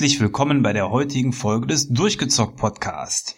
[0.00, 3.36] Herzlich willkommen bei der heutigen Folge des Durchgezockt Podcast.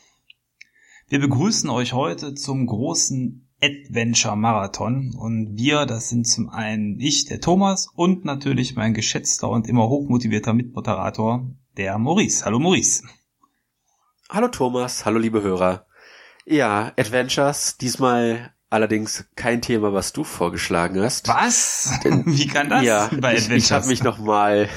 [1.08, 7.24] Wir begrüßen euch heute zum großen Adventure Marathon und wir, das sind zum einen ich,
[7.24, 12.44] der Thomas und natürlich mein geschätzter und immer hochmotivierter Mitmoderator, der Maurice.
[12.44, 13.02] Hallo Maurice.
[14.30, 15.86] Hallo Thomas, hallo liebe Hörer.
[16.46, 21.26] Ja, Adventures, diesmal allerdings kein Thema, was du vorgeschlagen hast.
[21.26, 21.98] Was?
[22.04, 23.48] Wie kann das ja, bei Adventures?
[23.48, 24.68] Ich, ich habe mich noch mal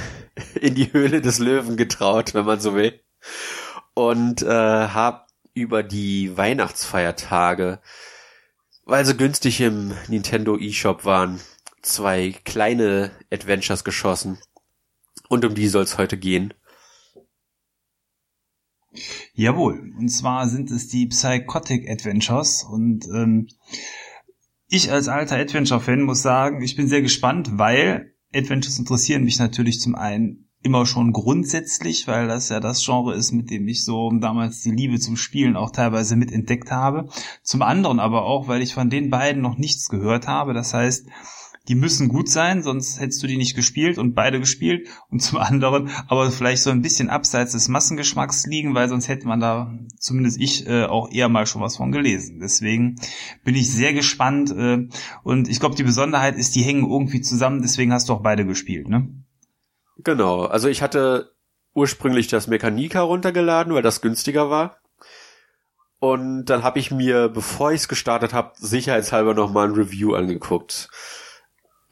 [0.60, 3.00] in die Höhle des Löwen getraut, wenn man so will.
[3.94, 7.80] Und äh, habe über die Weihnachtsfeiertage,
[8.84, 11.40] weil sie günstig im Nintendo eShop waren,
[11.82, 14.38] zwei kleine Adventures geschossen.
[15.30, 16.54] Und um die soll es heute gehen.
[19.34, 23.48] Jawohl, und zwar sind es die Psychotic Adventures und ähm,
[24.68, 29.80] ich als alter Adventure-Fan muss sagen, ich bin sehr gespannt, weil Adventures interessieren mich natürlich
[29.80, 34.12] zum einen immer schon grundsätzlich, weil das ja das Genre ist, mit dem ich so
[34.20, 37.08] damals die Liebe zum Spielen auch teilweise mit entdeckt habe.
[37.44, 40.54] Zum anderen aber auch, weil ich von den beiden noch nichts gehört habe.
[40.54, 41.08] Das heißt,
[41.68, 44.88] die müssen gut sein, sonst hättest du die nicht gespielt und beide gespielt.
[45.10, 49.28] Und zum anderen aber vielleicht so ein bisschen abseits des Massengeschmacks liegen, weil sonst hätte
[49.28, 52.40] man da, zumindest ich, äh, auch eher mal schon was von gelesen.
[52.40, 52.96] Deswegen
[53.44, 54.52] bin ich sehr gespannt.
[54.52, 54.88] Äh,
[55.24, 57.62] und ich glaube, die Besonderheit ist, die hängen irgendwie zusammen.
[57.62, 59.08] Deswegen hast du auch beide gespielt, ne?
[60.04, 60.46] Genau.
[60.46, 61.32] Also ich hatte
[61.74, 64.78] ursprünglich das Mechanika runtergeladen, weil das günstiger war.
[66.00, 70.90] Und dann habe ich mir, bevor ich es gestartet habe, sicherheitshalber nochmal ein Review angeguckt.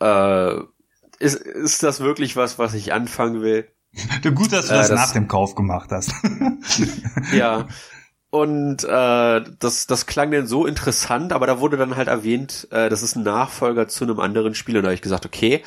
[0.04, 0.62] Äh,
[1.20, 3.70] ist, ist das wirklich was, was ich anfangen will?
[4.24, 6.14] Gut, dass du äh, das, das, nach dem Kauf gemacht hast.
[7.34, 7.68] ja.
[8.30, 12.90] Und äh, das, das klang denn so interessant, aber da wurde dann halt erwähnt, äh,
[12.90, 14.76] das ist ein Nachfolger zu einem anderen Spiel.
[14.76, 15.64] Und da habe ich gesagt, okay,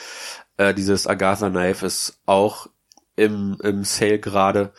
[0.57, 2.67] äh, dieses Agatha Knife ist auch
[3.15, 4.73] im, im Sale gerade.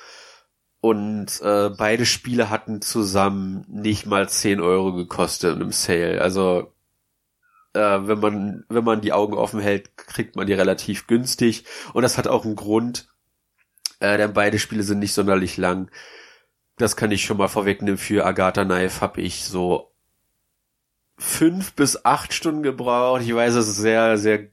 [0.81, 6.21] Und äh, beide Spiele hatten zusammen nicht mal 10 Euro gekostet im Sale.
[6.21, 6.73] Also
[7.73, 11.65] äh, wenn man, wenn man die Augen offen hält, kriegt man die relativ günstig.
[11.93, 13.09] Und das hat auch einen Grund,
[13.99, 15.89] äh, denn beide Spiele sind nicht sonderlich lang.
[16.77, 17.97] Das kann ich schon mal vorwegnehmen.
[17.97, 19.91] Für Agatha Knife habe ich so
[21.17, 23.21] fünf bis acht Stunden gebraucht.
[23.23, 24.49] Ich weiß, es ist sehr, sehr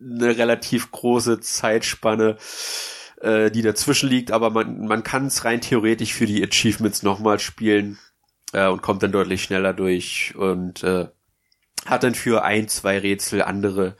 [0.00, 2.36] eine relativ große Zeitspanne,
[3.20, 7.38] äh, die dazwischen liegt, aber man, man kann es rein theoretisch für die Achievements nochmal
[7.38, 7.98] spielen
[8.52, 11.08] äh, und kommt dann deutlich schneller durch und äh,
[11.86, 13.96] hat dann für ein, zwei Rätsel andere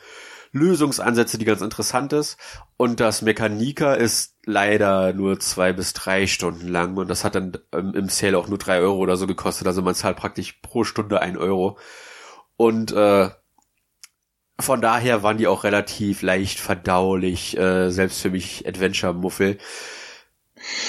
[0.52, 2.36] Lösungsansätze, die ganz interessant ist.
[2.76, 7.58] Und das Mechanika ist leider nur zwei bis drei Stunden lang und das hat dann
[7.72, 9.66] ähm, im Sale auch nur drei Euro oder so gekostet.
[9.66, 11.78] Also man zahlt praktisch pro Stunde ein Euro.
[12.56, 13.30] Und äh,
[14.60, 19.58] von daher waren die auch relativ leicht verdaulich, äh, selbst für mich Adventure-Muffel.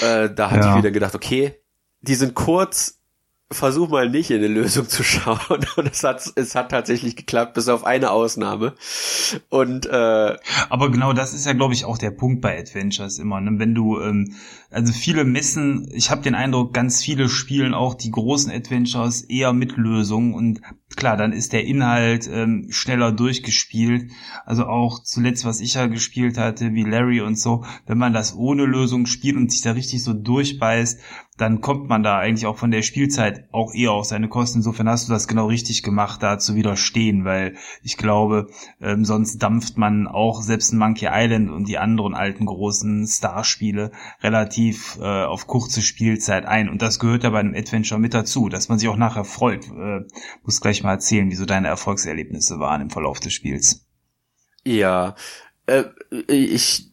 [0.02, 0.72] Äh, da hatte ja.
[0.72, 1.60] ich wieder gedacht, okay,
[2.02, 3.00] die sind kurz,
[3.50, 5.38] versuch mal nicht in eine Lösung zu schauen.
[5.76, 8.74] Und es hat, es hat tatsächlich geklappt, bis auf eine Ausnahme.
[9.48, 10.36] Und äh,
[10.68, 13.40] aber genau das ist ja, glaube ich, auch der Punkt bei Adventures immer.
[13.40, 13.58] Ne?
[13.58, 14.34] Wenn du, ähm,
[14.70, 19.52] also viele messen, ich habe den Eindruck, ganz viele spielen auch die großen Adventures eher
[19.52, 20.60] mit Lösungen und
[20.96, 24.10] klar, dann ist der Inhalt ähm, schneller durchgespielt.
[24.44, 28.34] Also auch zuletzt, was ich ja gespielt hatte, wie Larry und so, wenn man das
[28.34, 31.00] ohne Lösung spielt und sich da richtig so durchbeißt,
[31.36, 34.58] dann kommt man da eigentlich auch von der Spielzeit auch eher auf seine Kosten.
[34.58, 38.48] Insofern hast du das genau richtig gemacht, da zu widerstehen, weil ich glaube,
[38.80, 43.90] ähm, sonst dampft man auch selbst in Monkey Island und die anderen alten großen Starspiele
[44.22, 46.68] relativ äh, auf kurze Spielzeit ein.
[46.68, 49.66] Und das gehört ja bei einem Adventure mit dazu, dass man sich auch nachher freut.
[49.66, 50.02] Äh,
[50.44, 53.86] muss gleich mal erzählen, wie so deine Erfolgserlebnisse waren im Verlauf des Spiels.
[54.64, 55.16] Ja,
[55.66, 55.84] äh,
[56.28, 56.90] ich,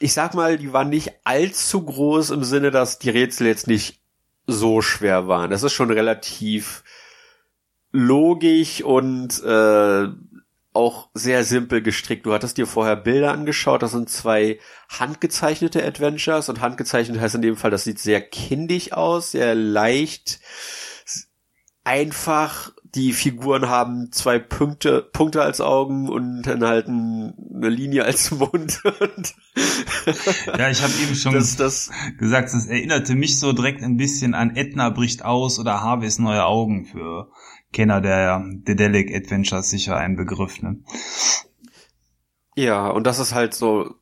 [0.00, 4.00] ich sag mal, die waren nicht allzu groß im Sinne, dass die Rätsel jetzt nicht
[4.46, 5.50] so schwer waren.
[5.50, 6.82] Das ist schon relativ
[7.92, 10.08] logisch und äh,
[10.72, 12.24] auch sehr simpel gestrickt.
[12.24, 14.58] Du hattest dir vorher Bilder angeschaut, das sind zwei
[14.88, 20.40] handgezeichnete Adventures und handgezeichnet heißt in dem Fall, das sieht sehr kindisch aus, sehr leicht,
[21.84, 28.30] einfach die Figuren haben zwei Punkte, Punkte als Augen und dann halt eine Linie als
[28.32, 28.80] Mund.
[30.58, 34.34] ja, ich habe eben schon das, das, gesagt, das erinnerte mich so direkt ein bisschen
[34.34, 37.30] an Edna bricht aus oder Harveys neue Augen für
[37.72, 40.60] Kenner der Dedelic Adventures sicher ein Begriff.
[40.60, 40.82] Ne?
[42.56, 43.94] Ja, und das ist halt so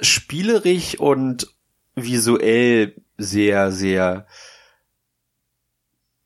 [0.00, 1.54] spielerisch und
[1.94, 4.26] visuell sehr, sehr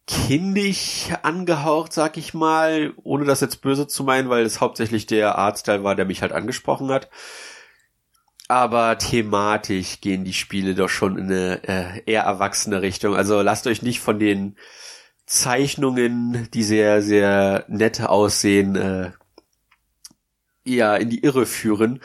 [0.06, 5.39] kindisch angehaucht, sag ich mal, ohne das jetzt böse zu meinen, weil es hauptsächlich der
[5.39, 7.11] Artstyle war, der mich halt angesprochen hat.
[8.49, 13.17] aber thematisch gehen die Spiele doch schon in eine äh, eher erwachsene Richtung.
[13.17, 14.56] Also lasst euch nicht von den
[15.27, 19.12] Zeichnungen, die sehr, sehr nett aussehen, äh,
[20.67, 22.00] ja, in die Irre führen.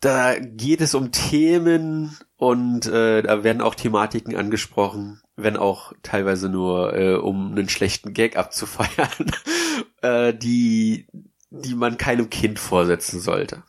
[0.00, 6.48] Da geht es um Themen und äh, da werden auch Thematiken angesprochen, wenn auch teilweise
[6.48, 9.30] nur äh, um einen schlechten Gag abzufeiern,
[10.00, 11.06] äh, die,
[11.50, 13.62] die man keinem Kind vorsetzen sollte.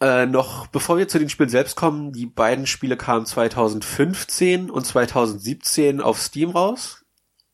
[0.00, 4.86] Äh, noch bevor wir zu den Spielen selbst kommen, die beiden Spiele kamen 2015 und
[4.86, 6.99] 2017 auf Steam raus.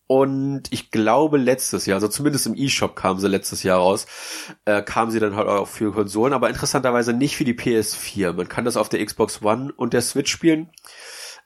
[0.09, 4.07] Und ich glaube letztes Jahr, also zumindest im E-Shop kamen sie letztes Jahr raus,
[4.65, 8.33] äh, kamen sie dann halt auch für Konsolen, aber interessanterweise nicht für die PS4.
[8.33, 10.71] Man kann das auf der Xbox One und der Switch spielen.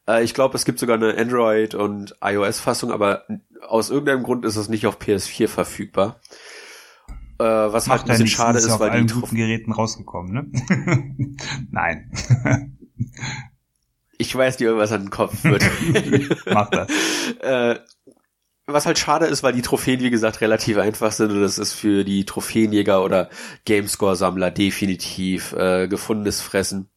[0.06, 3.24] Äh, ich glaube, es gibt sogar eine Android- und iOS-Fassung, aber
[3.66, 6.20] aus irgendeinem Grund ist es nicht auf PS4 verfügbar.
[7.38, 10.32] Äh, was Macht halt ein bisschen schade ist, ist weil allen die guten Geräten rausgekommen,
[10.32, 11.36] ne?
[11.70, 12.10] Nein.
[14.18, 15.64] ich weiß dir irgendwas an den Kopf wird.
[16.44, 16.88] Mach das.
[17.40, 17.78] äh,
[18.72, 21.72] was halt schade ist, weil die Trophäen, wie gesagt, relativ einfach sind und das ist
[21.72, 23.30] für die Trophäenjäger oder
[23.66, 26.88] Gamescore-Sammler definitiv äh, gefundenes Fressen.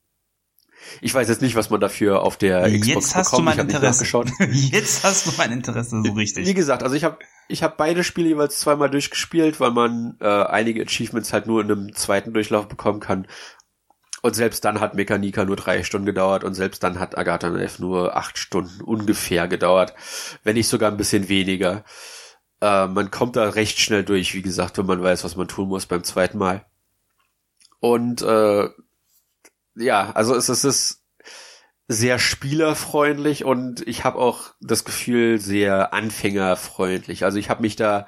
[1.02, 3.40] Ich weiß jetzt nicht, was man dafür auf der Xbox Jetzt hast bekommt.
[3.40, 4.06] Du mein Interesse.
[4.52, 6.46] Jetzt hast du mein Interesse so richtig.
[6.46, 10.28] Wie gesagt, also ich habe ich habe beide Spiele jeweils zweimal durchgespielt, weil man äh,
[10.28, 13.28] einige Achievements halt nur in einem zweiten Durchlauf bekommen kann.
[14.24, 17.82] Und selbst dann hat Mechanika nur drei Stunden gedauert und selbst dann hat Agatha Knife
[17.82, 19.94] nur acht Stunden ungefähr gedauert,
[20.44, 21.84] wenn nicht sogar ein bisschen weniger.
[22.62, 25.68] Äh, man kommt da recht schnell durch, wie gesagt, wenn man weiß, was man tun
[25.68, 26.66] muss beim zweiten Mal.
[27.82, 28.70] Und äh,
[29.76, 31.04] ja, also es, es ist
[31.90, 37.26] sehr spielerfreundlich und ich habe auch das Gefühl sehr anfängerfreundlich.
[37.26, 38.08] Also ich habe mich da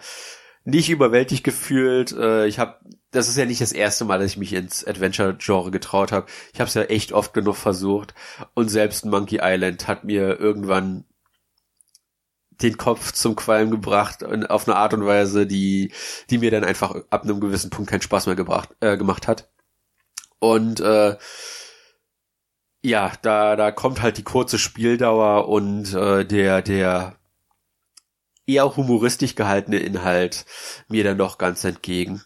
[0.63, 2.13] nicht überwältigt gefühlt.
[2.13, 2.79] Äh, ich habe
[3.15, 6.27] das ist ja nicht das erste Mal, dass ich mich ins Adventure-Genre getraut habe.
[6.53, 8.13] Ich habe es ja echt oft genug versucht.
[8.53, 11.05] Und selbst Monkey Island hat mir irgendwann
[12.61, 15.91] den Kopf zum Qualm gebracht und auf eine Art und Weise, die,
[16.29, 19.49] die mir dann einfach ab einem gewissen Punkt keinen Spaß mehr gebracht, äh, gemacht hat.
[20.39, 21.17] Und äh,
[22.81, 27.17] ja, da, da kommt halt die kurze Spieldauer und äh, der, der
[28.45, 30.45] eher humoristisch gehaltene Inhalt
[30.87, 32.21] mir dann doch ganz entgegen.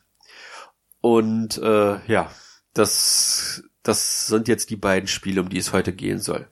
[1.01, 2.29] Und äh, ja,
[2.73, 6.49] das, das sind jetzt die beiden Spiele, um die es heute gehen soll.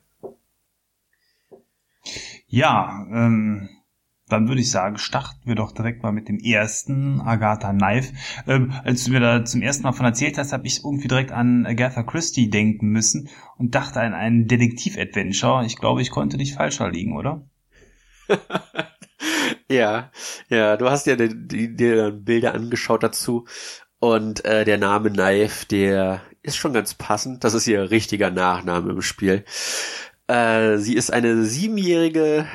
[2.46, 3.68] Ja, ähm,
[4.28, 8.14] dann würde ich sagen, starten wir doch direkt mal mit dem ersten, Agatha Knife.
[8.46, 11.32] Ähm, als du mir da zum ersten Mal von erzählt hast, habe ich irgendwie direkt
[11.32, 15.64] an Agatha Christie denken müssen und dachte an einen Detektiv-Adventure.
[15.64, 17.46] Ich glaube, ich konnte nicht falscher liegen, oder?
[19.68, 20.10] ja,
[20.50, 23.46] ja, du hast ja dir Bilder angeschaut dazu
[24.00, 27.44] und äh, der Name Knife, der ist schon ganz passend.
[27.44, 29.44] Das ist ihr richtiger Nachname im Spiel.
[30.28, 32.46] Äh, sie ist eine siebenjährige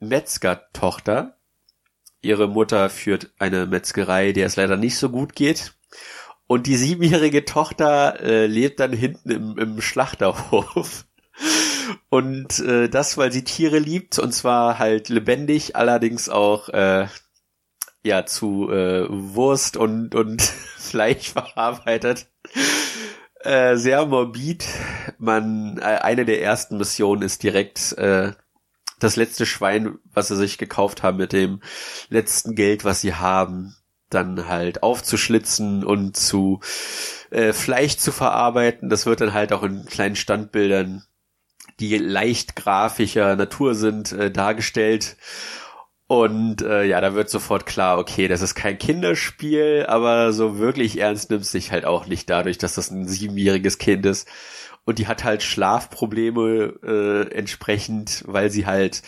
[0.00, 1.38] Metzgertochter.
[2.20, 5.74] Ihre Mutter führt eine Metzgerei, der es leider nicht so gut geht.
[6.48, 11.04] Und die siebenjährige Tochter äh, lebt dann hinten im, im Schlachterhof.
[12.08, 17.06] Und äh, das, weil sie Tiere liebt, und zwar halt lebendig, allerdings auch äh,
[18.04, 20.42] ja zu äh, Wurst und und
[20.78, 22.26] Fleisch verarbeitet.
[23.40, 24.66] Äh, sehr morbid.
[25.18, 28.32] Man äh, eine der ersten Missionen ist direkt äh,
[28.98, 31.60] das letzte Schwein, was sie sich gekauft haben mit dem
[32.08, 33.76] letzten Geld, was sie haben,
[34.10, 36.60] dann halt aufzuschlitzen und zu
[37.30, 38.88] äh, Fleisch zu verarbeiten.
[38.88, 41.04] Das wird dann halt auch in kleinen Standbildern,
[41.78, 45.16] die leicht grafischer Natur sind, äh, dargestellt.
[46.08, 50.98] Und äh, ja, da wird sofort klar, okay, das ist kein Kinderspiel, aber so wirklich
[50.98, 54.26] ernst nimmt sich halt auch nicht dadurch, dass das ein siebenjähriges Kind ist.
[54.86, 59.02] Und die hat halt Schlafprobleme äh, entsprechend, weil sie halt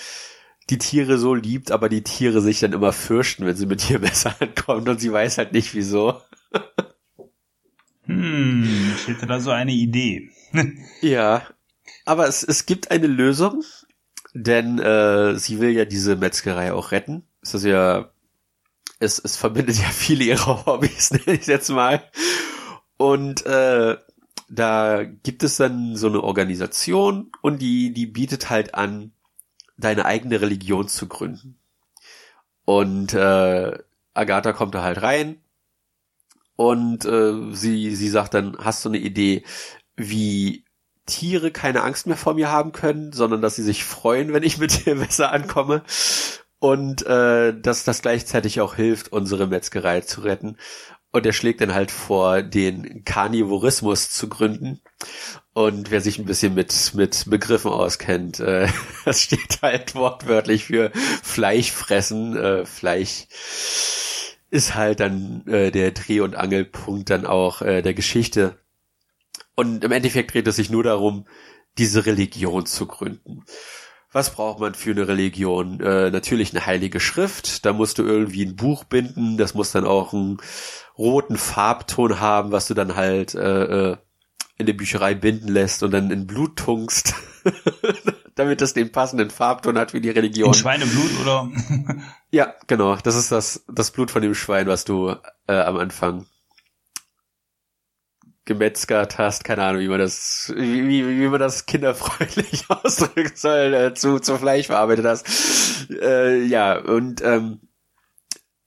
[0.68, 3.98] die Tiere so liebt, aber die Tiere sich dann immer fürchten, wenn sie mit ihr
[4.00, 6.20] besser ankommt und sie weiß halt nicht wieso.
[8.04, 10.28] hm, ich hätte da so eine Idee.
[11.00, 11.46] ja,
[12.04, 13.64] aber es, es gibt eine Lösung
[14.34, 17.24] denn äh, sie will ja diese Metzgerei auch retten.
[17.42, 18.10] Es ist ja,
[18.98, 22.02] es, es verbindet ja viele ihrer Hobbys, nenne ich jetzt mal.
[22.96, 23.96] Und äh,
[24.48, 29.12] da gibt es dann so eine Organisation und die, die bietet halt an,
[29.76, 31.58] deine eigene Religion zu gründen.
[32.64, 33.78] Und äh,
[34.12, 35.40] Agatha kommt da halt rein
[36.56, 39.44] und äh, sie, sie sagt dann, hast du eine Idee,
[39.96, 40.64] wie
[41.10, 44.58] Tiere keine Angst mehr vor mir haben können, sondern dass sie sich freuen, wenn ich
[44.58, 45.82] mit dem Messer ankomme.
[46.58, 50.56] Und äh, dass das gleichzeitig auch hilft, unsere Metzgerei zu retten.
[51.12, 54.80] Und er schlägt dann halt vor, den Karnivorismus zu gründen.
[55.52, 58.68] Und wer sich ein bisschen mit, mit Begriffen auskennt, äh,
[59.04, 62.36] das steht halt wortwörtlich für Fleischfressen.
[62.36, 63.26] Äh, Fleisch
[64.50, 68.56] ist halt dann äh, der Dreh- und Angelpunkt dann auch äh, der Geschichte.
[69.60, 71.26] Und im Endeffekt dreht es sich nur darum,
[71.76, 73.44] diese Religion zu gründen.
[74.10, 75.80] Was braucht man für eine Religion?
[75.80, 77.66] Äh, natürlich eine heilige Schrift.
[77.66, 79.36] Da musst du irgendwie ein Buch binden.
[79.36, 80.38] Das muss dann auch einen
[80.96, 83.96] roten Farbton haben, was du dann halt äh, äh
[84.56, 87.14] in der Bücherei binden lässt und dann in Blut tunkst,
[88.34, 90.48] damit das den passenden Farbton hat wie die Religion.
[90.48, 91.50] In Schweineblut oder?
[92.30, 92.96] ja, genau.
[92.96, 96.26] Das ist das das Blut von dem Schwein, was du äh, am Anfang
[98.50, 103.72] gemetzgert hast, keine Ahnung, wie man das, wie, wie, wie man das kinderfreundlich ausdrücken soll,
[103.74, 105.88] äh, zu, zu Fleisch verarbeitet hast.
[105.88, 107.60] Äh, ja, und ähm,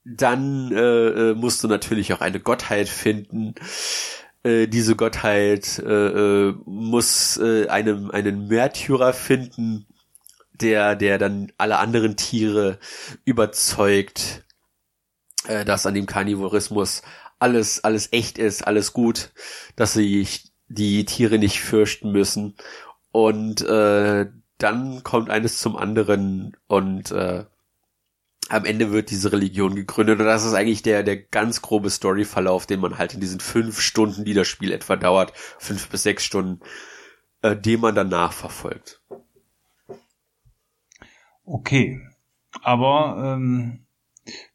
[0.06, 3.56] dann äh, äh, musst du natürlich auch eine Gottheit finden.
[4.44, 9.86] Äh, diese Gottheit äh, äh, muss äh, einem einen Märtyrer finden,
[10.54, 12.80] der der dann alle anderen Tiere
[13.26, 14.46] überzeugt,
[15.46, 17.02] äh, dass an dem Karnivorismus
[17.44, 19.34] alles, alles echt ist, alles gut,
[19.76, 20.26] dass sie
[20.70, 22.56] die Tiere nicht fürchten müssen.
[23.12, 27.46] Und äh, dann kommt eines zum anderen und äh,
[28.48, 32.66] am Ende wird diese Religion gegründet und das ist eigentlich der, der ganz grobe Storyverlauf,
[32.66, 36.24] den man halt in diesen fünf Stunden, die das Spiel etwa dauert, fünf bis sechs
[36.24, 36.62] Stunden,
[37.42, 39.02] äh, den man danach verfolgt.
[41.46, 42.00] Okay,
[42.62, 43.83] aber ähm,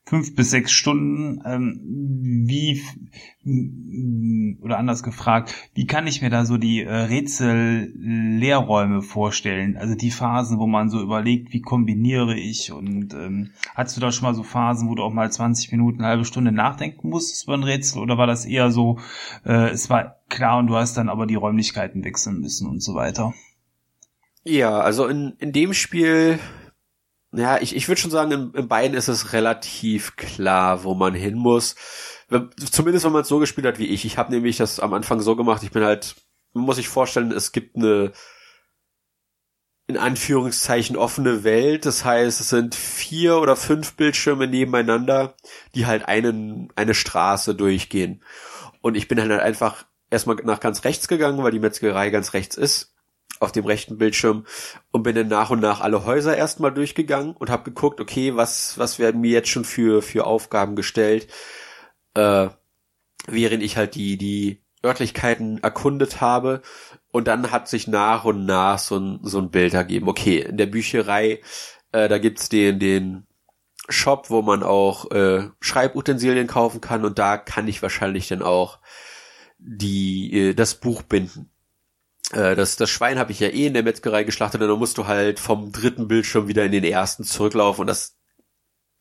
[0.08, 1.42] fünf bis sechs Stunden.
[1.44, 2.82] Ähm, wie
[4.62, 9.76] oder anders gefragt, wie kann ich mir da so die äh, Rätsel-Lehrräume vorstellen?
[9.76, 14.12] Also die Phasen, wo man so überlegt, wie kombiniere ich und ähm, hast du da
[14.12, 17.44] schon mal so Phasen, wo du auch mal 20 Minuten, eine halbe Stunde nachdenken musstest
[17.44, 18.98] über ein Rätsel oder war das eher so,
[19.44, 22.94] äh, es war klar und du hast dann aber die Räumlichkeiten wechseln müssen und so
[22.94, 23.34] weiter?
[24.44, 26.38] Ja, also in, in dem Spiel
[27.32, 31.14] ja, ich, ich würde schon sagen, in, in beiden ist es relativ klar, wo man
[31.14, 31.74] hin muss.
[32.70, 34.04] Zumindest wenn man es so gespielt hat wie ich.
[34.04, 36.16] Ich habe nämlich das am Anfang so gemacht, ich bin halt,
[36.52, 38.12] man muss sich vorstellen, es gibt eine
[39.88, 41.86] in Anführungszeichen offene Welt.
[41.86, 45.34] Das heißt, es sind vier oder fünf Bildschirme nebeneinander,
[45.74, 48.22] die halt einen, eine Straße durchgehen.
[48.82, 52.56] Und ich bin halt einfach erstmal nach ganz rechts gegangen, weil die Metzgerei ganz rechts
[52.56, 52.94] ist
[53.40, 54.46] auf dem rechten Bildschirm
[54.90, 58.78] und bin dann nach und nach alle Häuser erstmal durchgegangen und habe geguckt, okay, was
[58.78, 61.28] was werden mir jetzt schon für für Aufgaben gestellt,
[62.14, 62.48] äh,
[63.26, 66.62] während ich halt die die Örtlichkeiten erkundet habe.
[67.10, 70.08] Und dann hat sich nach und nach so ein so ein Bild ergeben.
[70.08, 71.40] Okay, in der Bücherei
[71.92, 73.26] äh, da gibt's den den
[73.88, 77.04] Shop, wo man auch äh, Schreibutensilien kaufen kann.
[77.04, 78.80] Und da kann ich wahrscheinlich dann auch
[79.58, 81.50] die äh, das Buch binden
[82.30, 85.06] das, das Schwein habe ich ja eh in der Metzgerei geschlachtet und dann musst du
[85.06, 88.18] halt vom dritten Bildschirm wieder in den ersten zurücklaufen und das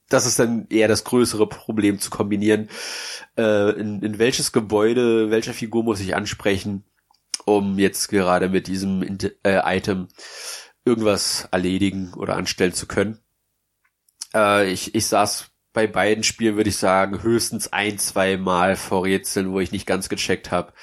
[0.10, 2.70] das ist dann eher das größere Problem zu kombinieren.
[3.38, 6.86] Äh, in, in welches Gebäude, welcher Figur muss ich ansprechen,
[7.46, 9.04] um jetzt gerade mit diesem
[9.44, 10.08] äh, Item
[10.86, 13.20] irgendwas erledigen oder anstellen zu können.
[14.34, 19.04] Äh, ich, ich saß bei beiden Spielen, würde ich sagen, höchstens ein, zwei Mal vor
[19.04, 20.74] Rätseln, wo ich nicht ganz gecheckt habe,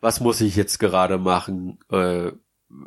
[0.00, 1.78] was muss ich jetzt gerade machen?
[1.90, 2.32] Äh,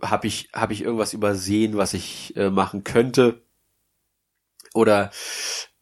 [0.02, 3.42] habe ich hab ich irgendwas übersehen, was ich äh, machen könnte?
[4.74, 5.12] Oder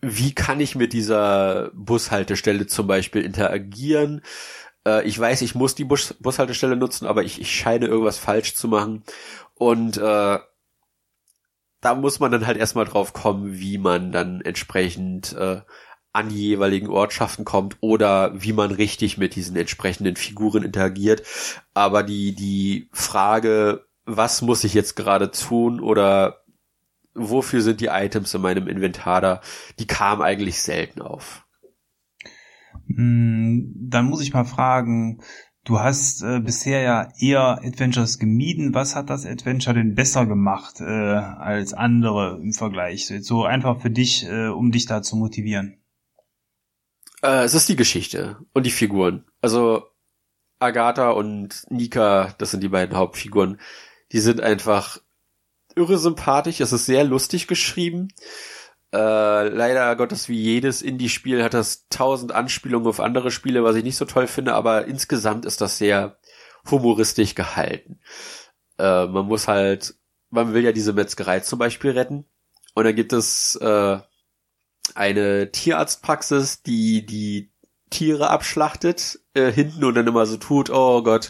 [0.01, 4.21] wie kann ich mit dieser Bushaltestelle zum Beispiel interagieren?
[4.85, 8.55] Äh, ich weiß, ich muss die Bus Bushaltestelle nutzen, aber ich, ich scheine irgendwas falsch
[8.55, 9.03] zu machen.
[9.55, 10.39] Und äh,
[11.81, 15.61] da muss man dann halt erstmal drauf kommen, wie man dann entsprechend äh,
[16.13, 21.23] an die jeweiligen Ortschaften kommt oder wie man richtig mit diesen entsprechenden Figuren interagiert.
[21.73, 26.43] Aber die, die Frage, was muss ich jetzt gerade tun oder
[27.13, 29.41] wofür sind die Items in meinem Inventar da,
[29.79, 31.45] die kam eigentlich selten auf.
[32.87, 35.21] Hm, dann muss ich mal fragen,
[35.65, 38.73] du hast äh, bisher ja eher Adventures gemieden.
[38.73, 43.13] Was hat das Adventure denn besser gemacht äh, als andere im Vergleich?
[43.21, 45.80] So einfach für dich, äh, um dich da zu motivieren.
[47.21, 49.25] Äh, es ist die Geschichte und die Figuren.
[49.41, 49.87] Also
[50.59, 53.59] Agatha und Nika, das sind die beiden Hauptfiguren,
[54.11, 54.99] die sind einfach
[55.75, 56.59] irre sympathisch.
[56.59, 58.09] Es ist sehr lustig geschrieben.
[58.93, 63.83] Äh, leider Gottes, wie jedes Indie-Spiel hat das tausend Anspielungen auf andere Spiele, was ich
[63.83, 66.17] nicht so toll finde, aber insgesamt ist das sehr
[66.69, 67.99] humoristisch gehalten.
[68.77, 69.95] Äh, man muss halt,
[70.29, 72.25] man will ja diese Metzgerei zum Beispiel retten.
[72.73, 73.99] Und dann gibt es äh,
[74.97, 77.51] eine Tierarztpraxis, die die
[77.89, 81.29] Tiere abschlachtet äh, hinten und dann immer so tut, oh Gott,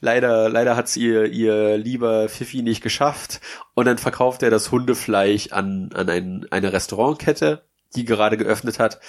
[0.00, 3.40] leider leider hat's ihr ihr lieber Fifi nicht geschafft.
[3.74, 7.64] Und dann verkauft er das Hundefleisch an an ein, eine Restaurantkette,
[7.96, 9.00] die gerade geöffnet hat.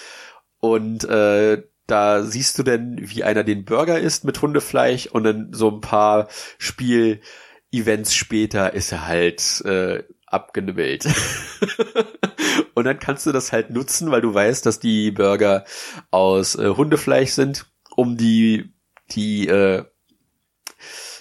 [0.60, 5.54] Und äh, da siehst du denn, wie einer den Burger isst mit Hundefleisch und dann
[5.54, 6.28] so ein paar
[6.58, 11.06] Spiel-Events später ist er halt äh, abgenibbelt.
[12.74, 15.66] und dann kannst du das halt nutzen, weil du weißt, dass die Burger
[16.12, 17.66] aus äh, Hundefleisch sind,
[17.96, 18.74] um die
[19.12, 19.86] die äh,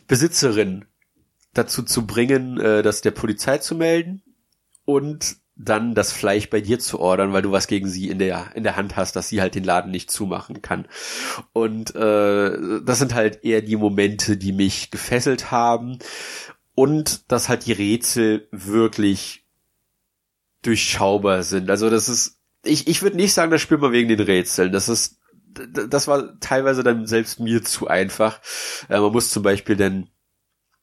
[0.09, 0.87] Besitzerin
[1.55, 4.23] dazu zu bringen, äh, das der Polizei zu melden
[4.85, 8.55] und dann das Fleisch bei dir zu ordern, weil du was gegen sie in der
[8.55, 10.87] in der Hand hast, dass sie halt den Laden nicht zumachen kann.
[11.55, 15.99] Und äh, das sind halt eher die Momente, die mich gefesselt haben
[16.77, 19.45] und dass halt die Rätsel wirklich
[20.63, 21.69] durchschaubar sind.
[21.69, 24.71] Also das ist ich ich würde nicht sagen, das spielt man wegen den Rätseln.
[24.71, 25.19] Das ist
[25.73, 28.41] das war teilweise dann selbst mir zu einfach.
[28.89, 30.11] Äh, man muss zum Beispiel dann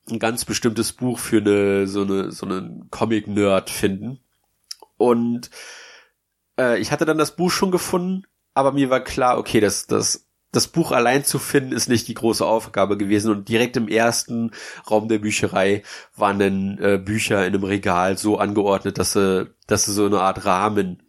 [0.09, 4.19] ein ganz bestimmtes Buch für eine so eine so einen Comic Nerd finden
[4.97, 5.51] und
[6.57, 8.23] äh, ich hatte dann das Buch schon gefunden,
[8.53, 10.22] aber mir war klar, okay, das, das,
[10.53, 13.31] das Buch allein zu finden ist nicht die große Aufgabe gewesen.
[13.31, 14.51] Und direkt im ersten
[14.89, 15.83] Raum der Bücherei
[16.15, 20.21] waren dann äh, Bücher in einem Regal so angeordnet, dass sie, dass sie so eine
[20.21, 21.01] Art Rahmen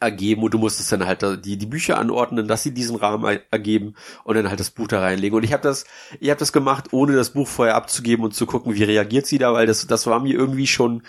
[0.00, 0.44] ergeben.
[0.44, 4.36] Und du musstest dann halt die die Bücher anordnen, dass sie diesen Rahmen ergeben und
[4.36, 5.36] dann halt das Buch da reinlegen.
[5.36, 5.84] Und ich habe das
[6.20, 9.38] ich habe das gemacht, ohne das Buch vorher abzugeben und zu gucken, wie reagiert sie
[9.38, 11.02] da, weil das das war mir irgendwie schon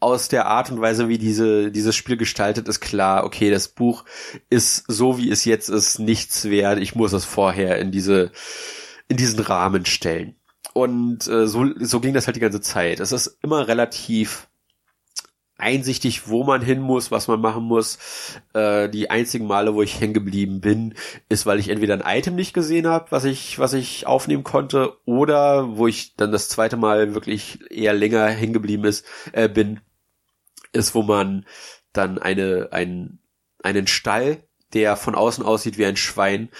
[0.00, 4.04] aus der Art und Weise, wie diese, dieses Spiel gestaltet ist, klar, okay, das Buch
[4.48, 6.78] ist so, wie es jetzt ist, nichts wert.
[6.78, 8.30] Ich muss es vorher in diese,
[9.08, 10.36] in diesen Rahmen stellen.
[10.72, 13.00] Und äh, so, so ging das halt die ganze Zeit.
[13.00, 14.48] Es ist immer relativ
[15.58, 17.98] einsichtig, wo man hin muss, was man machen muss.
[18.54, 20.94] Äh, die einzigen Male, wo ich hängen geblieben bin,
[21.28, 24.96] ist, weil ich entweder ein Item nicht gesehen habe, was ich, was ich aufnehmen konnte,
[25.04, 29.80] oder wo ich dann das zweite Mal wirklich eher länger hängen geblieben ist, äh, bin,
[30.72, 31.46] ist, wo man
[31.92, 33.18] dann eine, ein,
[33.62, 36.50] einen Stall, der von außen aussieht wie ein Schwein,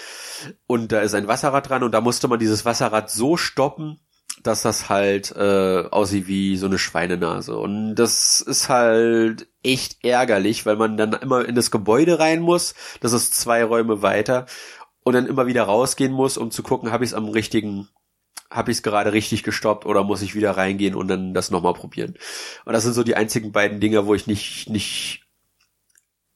[0.67, 3.99] und da ist ein Wasserrad dran und da musste man dieses Wasserrad so stoppen,
[4.43, 7.57] dass das halt äh, aussieht wie so eine Schweinenase.
[7.57, 12.73] Und das ist halt echt ärgerlich, weil man dann immer in das Gebäude rein muss.
[13.01, 14.45] Das ist zwei Räume weiter.
[15.03, 17.89] Und dann immer wieder rausgehen muss, um zu gucken, habe ich es am richtigen
[18.49, 21.73] habe ich es gerade richtig gestoppt oder muss ich wieder reingehen und dann das nochmal
[21.73, 22.15] probieren.
[22.65, 25.25] Und das sind so die einzigen beiden Dinge, wo ich nicht, nicht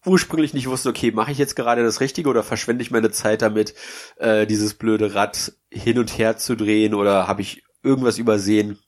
[0.06, 3.41] ursprünglich nicht wusste, okay, mache ich jetzt gerade das Richtige oder verschwende ich meine Zeit
[3.41, 3.73] damit,
[4.17, 8.80] äh, dieses blöde Rad hin und her zu drehen oder habe ich irgendwas übersehen,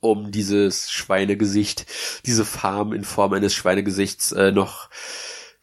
[0.00, 1.86] um dieses Schweinegesicht,
[2.26, 4.90] diese Farm in Form eines Schweinegesichts äh, noch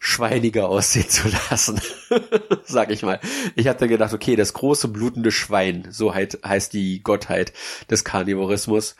[0.04, 1.80] schweiniger aussehen zu lassen,
[2.64, 3.20] sag ich mal.
[3.54, 7.52] Ich hatte gedacht, okay, das große blutende Schwein, so heißt die Gottheit
[7.88, 8.96] des Karnivorismus,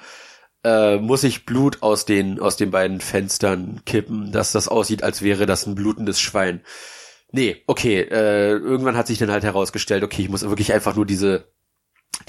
[0.62, 5.23] äh, muss ich Blut aus den aus den beiden Fenstern kippen, dass das aussieht, als
[5.23, 6.62] wäre das ein blutendes Schwein.
[7.33, 11.05] Nee, okay, äh, irgendwann hat sich dann halt herausgestellt, okay, ich muss wirklich einfach nur
[11.05, 11.51] diese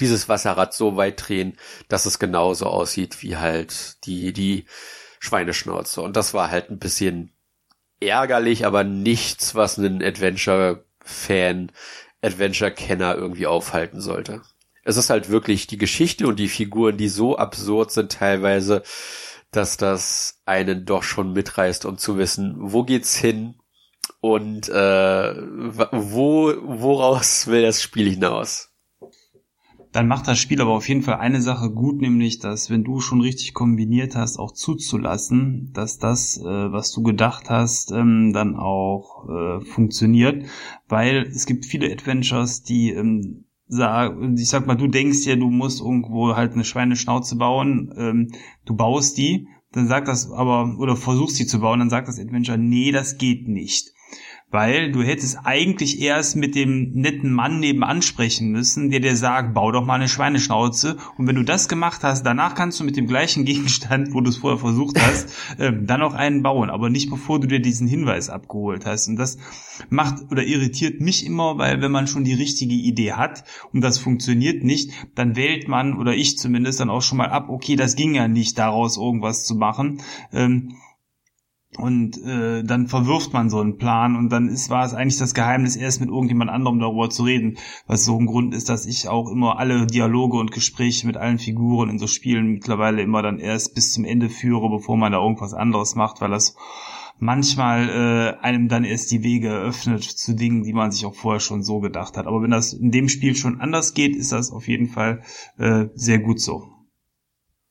[0.00, 1.56] dieses Wasserrad so weit drehen,
[1.88, 4.66] dass es genauso aussieht wie halt die die
[5.20, 7.33] Schweineschnauze und das war halt ein bisschen
[8.00, 11.72] ärgerlich, aber nichts, was einen Adventure-Fan,
[12.22, 14.42] Adventure-Kenner irgendwie aufhalten sollte.
[14.84, 18.82] Es ist halt wirklich die Geschichte und die Figuren, die so absurd sind teilweise,
[19.50, 23.54] dass das einen doch schon mitreißt, um zu wissen, wo geht's hin
[24.20, 25.34] und äh,
[25.92, 28.73] wo woraus will das Spiel hinaus
[29.94, 32.98] dann macht das Spiel aber auf jeden Fall eine Sache gut, nämlich, dass wenn du
[32.98, 38.56] schon richtig kombiniert hast, auch zuzulassen, dass das, äh, was du gedacht hast, ähm, dann
[38.56, 40.46] auch äh, funktioniert,
[40.88, 45.48] weil es gibt viele Adventures, die ähm, sagen, ich sag mal, du denkst ja, du
[45.48, 48.32] musst irgendwo halt eine Schweineschnauze bauen, ähm,
[48.64, 52.18] du baust die, dann sagt das aber, oder versuchst sie zu bauen, dann sagt das
[52.18, 53.94] Adventure, nee, das geht nicht
[54.54, 59.52] weil du hättest eigentlich erst mit dem netten Mann nebenan sprechen müssen, der dir sagt,
[59.52, 60.96] bau doch mal eine Schweineschnauze.
[61.18, 64.30] Und wenn du das gemacht hast, danach kannst du mit dem gleichen Gegenstand, wo du
[64.30, 67.88] es vorher versucht hast, äh, dann auch einen bauen, aber nicht bevor du dir diesen
[67.88, 69.08] Hinweis abgeholt hast.
[69.08, 69.38] Und das
[69.90, 73.98] macht oder irritiert mich immer, weil wenn man schon die richtige Idee hat und das
[73.98, 77.96] funktioniert nicht, dann wählt man oder ich zumindest dann auch schon mal ab, okay, das
[77.96, 80.00] ging ja nicht daraus irgendwas zu machen.
[80.32, 80.76] Ähm,
[81.78, 85.34] und äh, dann verwirft man so einen Plan und dann ist war es eigentlich das
[85.34, 89.08] Geheimnis, erst mit irgendjemand anderem darüber zu reden, was so ein Grund ist, dass ich
[89.08, 93.38] auch immer alle Dialoge und Gespräche mit allen Figuren in so Spielen mittlerweile immer dann
[93.38, 96.56] erst bis zum Ende führe, bevor man da irgendwas anderes macht, weil das
[97.18, 101.40] manchmal äh, einem dann erst die Wege eröffnet zu Dingen, die man sich auch vorher
[101.40, 102.26] schon so gedacht hat.
[102.26, 105.22] Aber wenn das in dem Spiel schon anders geht, ist das auf jeden Fall
[105.58, 106.70] äh, sehr gut so.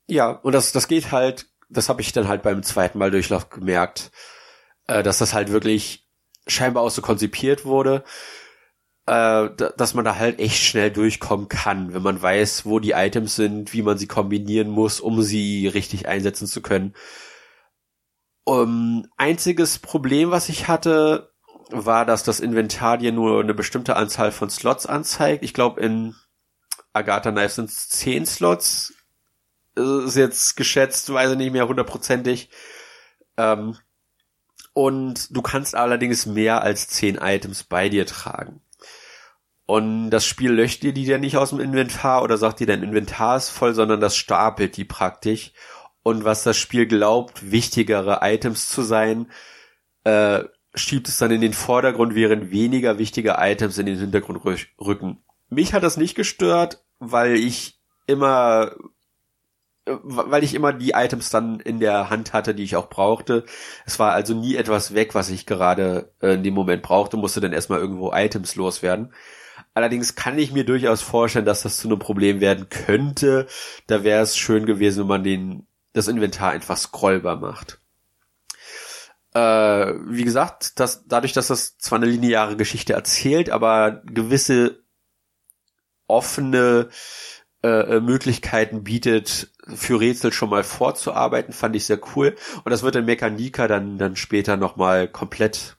[0.08, 3.50] Ja, und das, das geht halt, das habe ich dann halt beim zweiten Mal Durchlauf
[3.50, 4.12] gemerkt,
[4.88, 6.08] äh, dass das halt wirklich
[6.48, 8.04] scheinbar auch so konzipiert wurde,
[9.06, 13.36] äh, dass man da halt echt schnell durchkommen kann, wenn man weiß, wo die Items
[13.36, 16.94] sind, wie man sie kombinieren muss, um sie richtig einsetzen zu können.
[18.46, 21.32] Um, einziges Problem, was ich hatte,
[21.70, 25.44] war, dass das Inventar dir nur eine bestimmte Anzahl von Slots anzeigt.
[25.44, 26.16] Ich glaube, in
[26.92, 28.94] Agatha Knife sind es zehn Slots.
[29.76, 32.50] Ist jetzt geschätzt, weiß ich nicht mehr hundertprozentig.
[33.38, 33.78] Ähm,
[34.74, 38.62] und du kannst allerdings mehr als zehn Items bei dir tragen.
[39.66, 42.84] Und das Spiel löscht dir die ja nicht aus dem Inventar oder sagt dir, dein
[42.84, 45.54] Inventar ist voll, sondern das stapelt die praktisch
[46.04, 49.32] und was das Spiel glaubt, wichtigere Items zu sein,
[50.04, 50.44] äh,
[50.76, 54.42] schiebt es dann in den Vordergrund, während weniger wichtige Items in den Hintergrund
[54.80, 55.24] rücken.
[55.50, 58.76] Mich hat das nicht gestört, weil ich immer
[59.86, 63.44] weil ich immer die Items dann in der Hand hatte, die ich auch brauchte.
[63.86, 67.42] Es war also nie etwas weg, was ich gerade äh, in dem Moment brauchte, musste
[67.42, 69.14] dann erstmal irgendwo Items loswerden.
[69.74, 73.48] Allerdings kann ich mir durchaus vorstellen, dass das zu einem Problem werden könnte.
[73.88, 77.80] Da wäre es schön gewesen, wenn man den das Inventar einfach scrollbar macht.
[79.34, 79.40] Äh,
[80.08, 84.84] wie gesagt, dass, dadurch, dass das zwar eine lineare Geschichte erzählt, aber gewisse
[86.08, 86.90] offene
[87.64, 92.36] äh, Möglichkeiten bietet, für Rätsel schon mal vorzuarbeiten, fand ich sehr cool.
[92.64, 95.78] Und das wird in Mechanika dann, dann später nochmal komplett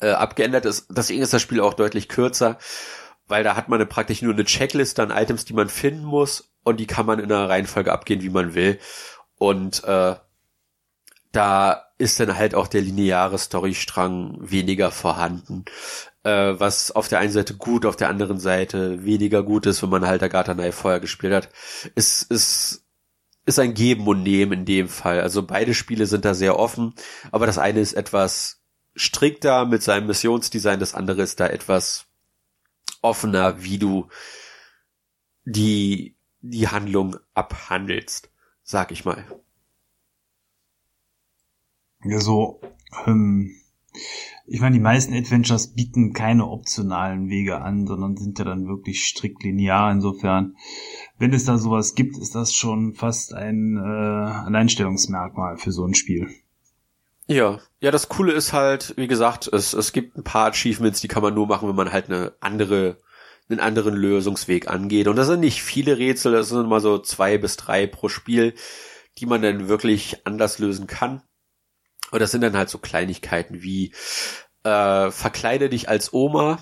[0.00, 0.64] äh, abgeändert.
[0.90, 2.58] Deswegen ist das Spiel auch deutlich kürzer,
[3.26, 6.78] weil da hat man praktisch nur eine Checkliste an Items, die man finden muss und
[6.78, 8.78] die kann man in einer Reihenfolge abgehen, wie man will.
[9.36, 10.16] Und äh,
[11.32, 15.64] da ist dann halt auch der lineare Storystrang weniger vorhanden.
[16.24, 19.90] Äh, was auf der einen Seite gut, auf der anderen Seite weniger gut ist, wenn
[19.90, 21.48] man halt Agatha Knife vorher gespielt hat.
[21.94, 22.84] Es ist,
[23.44, 25.20] ist ein Geben und Nehmen in dem Fall.
[25.20, 26.94] Also beide Spiele sind da sehr offen,
[27.32, 28.60] aber das eine ist etwas
[28.94, 32.06] strikter mit seinem Missionsdesign, das andere ist da etwas
[33.00, 34.08] offener, wie du
[35.44, 38.32] die, die Handlung abhandelst
[38.62, 39.24] sag ich mal.
[42.04, 42.60] Ja, so,
[43.06, 43.54] ähm,
[44.46, 49.04] ich meine, die meisten Adventures bieten keine optionalen Wege an, sondern sind ja dann wirklich
[49.04, 49.90] strikt linear.
[49.92, 50.56] Insofern,
[51.18, 55.94] wenn es da sowas gibt, ist das schon fast ein äh, Alleinstellungsmerkmal für so ein
[55.94, 56.28] Spiel.
[57.28, 61.08] Ja, ja, das Coole ist halt, wie gesagt, es, es gibt ein paar Achievements, die
[61.08, 62.98] kann man nur machen, wenn man halt eine andere
[63.48, 65.08] einen anderen Lösungsweg angeht.
[65.08, 68.54] Und das sind nicht viele Rätsel, das sind immer so zwei bis drei pro Spiel,
[69.18, 71.22] die man dann wirklich anders lösen kann.
[72.12, 73.92] Und das sind dann halt so Kleinigkeiten wie
[74.64, 76.58] äh, verkleide dich als Oma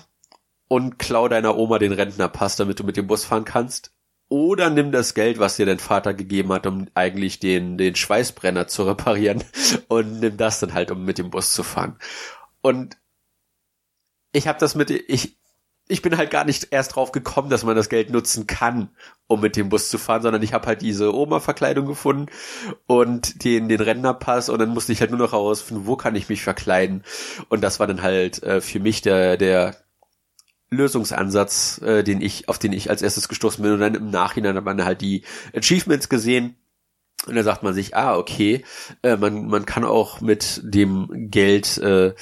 [0.67, 3.93] und klau deiner Oma den Rentnerpass, damit du mit dem Bus fahren kannst.
[4.29, 8.67] Oder nimm das Geld, was dir dein Vater gegeben hat, um eigentlich den, den Schweißbrenner
[8.67, 9.43] zu reparieren
[9.89, 11.99] und nimm das dann halt, um mit dem Bus zu fahren.
[12.61, 12.97] Und
[14.31, 15.37] ich habe das mit, ich,
[15.91, 18.89] ich bin halt gar nicht erst drauf gekommen, dass man das Geld nutzen kann,
[19.27, 22.27] um mit dem Bus zu fahren, sondern ich habe halt diese Oma-Verkleidung gefunden
[22.87, 26.29] und den, den Rentnerpass und dann musste ich halt nur noch herausfinden, wo kann ich
[26.29, 27.03] mich verkleiden.
[27.49, 29.75] Und das war dann halt äh, für mich der, der
[30.69, 33.73] Lösungsansatz, äh, den ich, auf den ich als erstes gestoßen bin.
[33.73, 35.23] Und dann im Nachhinein hat man halt die
[35.53, 36.55] Achievements gesehen.
[37.27, 38.63] Und da sagt man sich, ah, okay,
[39.03, 42.13] äh, man, man kann auch mit dem Geld äh,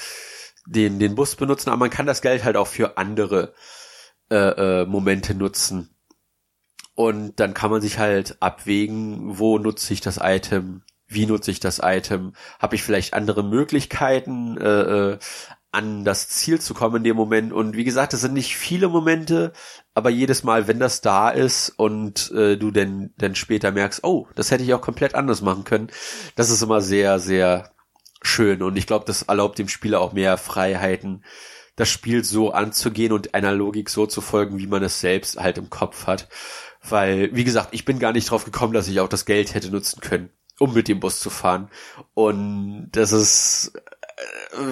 [0.66, 3.54] den, den Bus benutzen, aber man kann das Geld halt auch für andere
[4.30, 5.94] äh, äh, Momente nutzen.
[6.94, 11.60] Und dann kann man sich halt abwägen, wo nutze ich das Item, wie nutze ich
[11.60, 15.18] das Item, habe ich vielleicht andere Möglichkeiten, äh, äh,
[15.72, 17.52] an das Ziel zu kommen in dem Moment.
[17.52, 19.52] Und wie gesagt, es sind nicht viele Momente,
[19.94, 24.26] aber jedes Mal, wenn das da ist und äh, du denn, denn später merkst, oh,
[24.34, 25.88] das hätte ich auch komplett anders machen können,
[26.34, 27.72] das ist immer sehr, sehr
[28.22, 31.24] schön und ich glaube, das erlaubt dem Spieler auch mehr Freiheiten,
[31.76, 35.56] das Spiel so anzugehen und einer Logik so zu folgen, wie man es selbst halt
[35.56, 36.28] im Kopf hat.
[36.86, 39.70] Weil, wie gesagt, ich bin gar nicht drauf gekommen, dass ich auch das Geld hätte
[39.70, 41.70] nutzen können, um mit dem Bus zu fahren.
[42.14, 43.72] Und das ist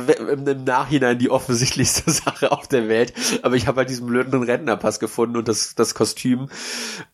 [0.09, 3.13] äh, im Nachhinein die offensichtlichste Sache auf der Welt.
[3.43, 6.49] Aber ich habe halt diesen blöden Rentnerpass gefunden und das, das Kostüm,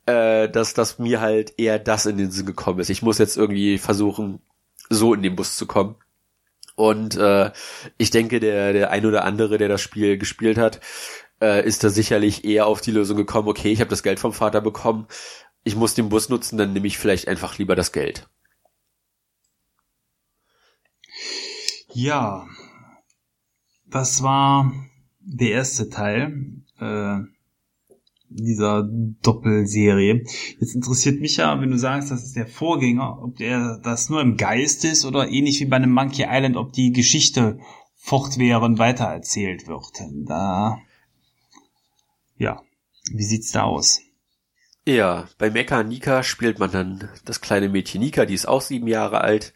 [0.07, 2.91] äh, dass, dass mir halt eher das in den Sinn gekommen ist.
[2.91, 4.41] Ich muss jetzt irgendwie versuchen,
[4.91, 5.97] so in den Bus zu kommen.
[6.77, 7.53] Und äh,
[7.99, 10.81] ich denke, der, der ein oder andere, der das Spiel gespielt hat,
[11.41, 14.33] äh, ist da sicherlich eher auf die Lösung gekommen, okay, ich habe das Geld vom
[14.33, 15.07] Vater bekommen,
[15.63, 18.29] ich muss den Bus nutzen, dann nehme ich vielleicht einfach lieber das Geld.
[21.93, 22.47] Ja,
[23.87, 24.73] das war
[25.21, 27.21] der erste Teil äh,
[28.35, 28.89] dieser
[29.23, 30.25] Doppelserie.
[30.61, 34.21] Jetzt interessiert mich ja, wenn du sagst, das ist der Vorgänger, ob der das nur
[34.21, 37.59] im Geist ist oder ähnlich wie bei einem Monkey Island, ob die Geschichte
[37.95, 39.93] fortwährend weitererzählt wird.
[40.27, 40.79] Da,
[42.37, 42.63] ja,
[43.13, 44.01] wie sieht's da aus?
[44.87, 48.87] Ja, bei Mecha Nika spielt man dann das kleine Mädchen Nika, die ist auch sieben
[48.87, 49.55] Jahre alt.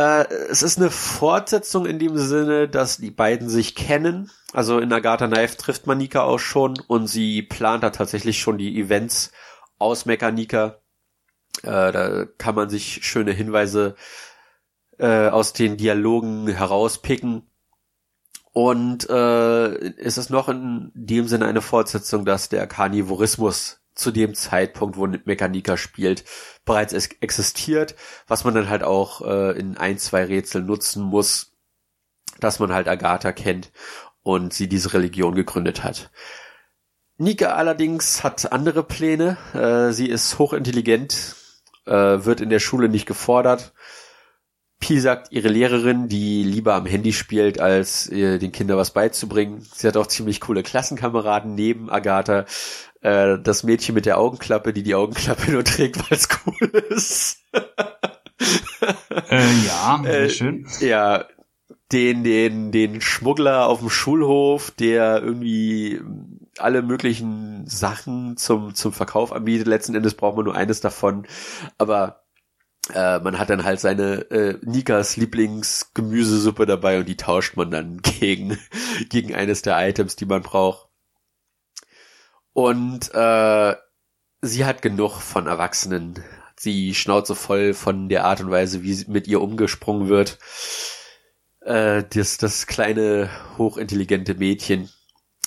[0.00, 4.30] Äh, es ist eine Fortsetzung in dem Sinne, dass die beiden sich kennen.
[4.54, 8.56] Also in Agatha Knife trifft man Nika auch schon und sie plant da tatsächlich schon
[8.56, 9.30] die Events
[9.78, 10.78] aus Mecha Nika.
[11.62, 13.94] Äh, da kann man sich schöne Hinweise
[14.98, 17.46] äh, aus den Dialogen herauspicken.
[18.52, 24.34] Und äh, ist es noch in dem Sinne eine Fortsetzung, dass der Karnivorismus zu dem
[24.34, 26.24] Zeitpunkt, wo Mechanika spielt,
[26.64, 27.94] bereits existiert,
[28.26, 31.52] was man dann halt auch äh, in ein, zwei Rätseln nutzen muss,
[32.40, 33.70] dass man halt Agatha kennt
[34.22, 36.10] und sie diese Religion gegründet hat.
[37.18, 39.36] Nika allerdings hat andere Pläne.
[39.52, 41.36] Äh, sie ist hochintelligent,
[41.86, 43.74] äh, wird in der Schule nicht gefordert.
[44.80, 49.60] Pi sagt ihre Lehrerin, die lieber am Handy spielt, als äh, den Kindern was beizubringen.
[49.74, 52.46] Sie hat auch ziemlich coole Klassenkameraden neben Agatha,
[53.00, 57.44] äh, das Mädchen mit der Augenklappe, die die Augenklappe nur trägt, weil es cool ist.
[59.30, 60.66] äh, ja, sehr äh, schön.
[60.80, 61.24] Ja,
[61.92, 66.00] den, den, den Schmuggler auf dem Schulhof, der irgendwie
[66.58, 69.66] alle möglichen Sachen zum, zum Verkauf anbietet.
[69.66, 71.26] Letzten Endes braucht man nur eines davon.
[71.78, 72.22] Aber
[72.94, 77.98] äh, man hat dann halt seine äh, Nikas Lieblingsgemüsesuppe dabei und die tauscht man dann
[78.02, 78.58] gegen,
[79.08, 80.89] gegen eines der Items, die man braucht.
[82.60, 83.74] Und äh,
[84.42, 86.22] sie hat genug von Erwachsenen.
[86.58, 90.38] Sie schnauze voll von der Art und Weise, wie mit ihr umgesprungen wird.
[91.62, 94.90] Äh, das, das kleine, hochintelligente Mädchen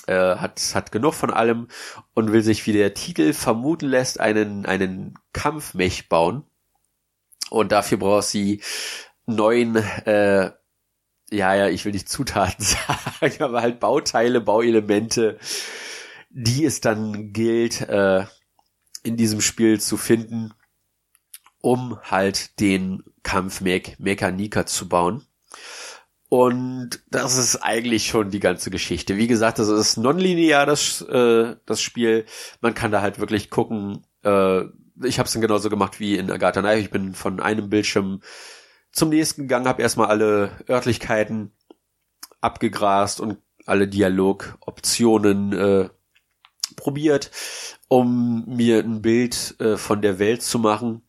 [0.08, 1.68] äh, hat, hat genug von allem
[2.14, 6.42] und will sich, wie der Titel vermuten lässt, einen, einen Kampfmech bauen.
[7.48, 8.60] Und dafür braucht sie
[9.24, 10.50] neun, äh,
[11.30, 12.64] ja, ja, ich will nicht Zutaten
[13.20, 15.38] sagen, aber halt Bauteile, Bauelemente,
[16.34, 18.26] die es dann gilt, äh,
[19.04, 20.52] in diesem Spiel zu finden,
[21.60, 25.24] um halt den Kampf Mechanika zu bauen.
[26.28, 29.16] Und das ist eigentlich schon die ganze Geschichte.
[29.16, 32.26] Wie gesagt, das ist nonlinear, das, äh, das Spiel.
[32.60, 34.04] Man kann da halt wirklich gucken.
[34.24, 34.62] Äh,
[35.04, 36.80] ich habe es dann genauso gemacht wie in Agatha Knife.
[36.80, 38.20] Ich bin von einem Bildschirm
[38.90, 41.52] zum nächsten gegangen, habe erstmal alle Örtlichkeiten
[42.40, 45.88] abgegrast und alle Dialogoptionen äh,
[46.76, 47.30] probiert,
[47.88, 51.02] um mir ein Bild äh, von der Welt zu machen.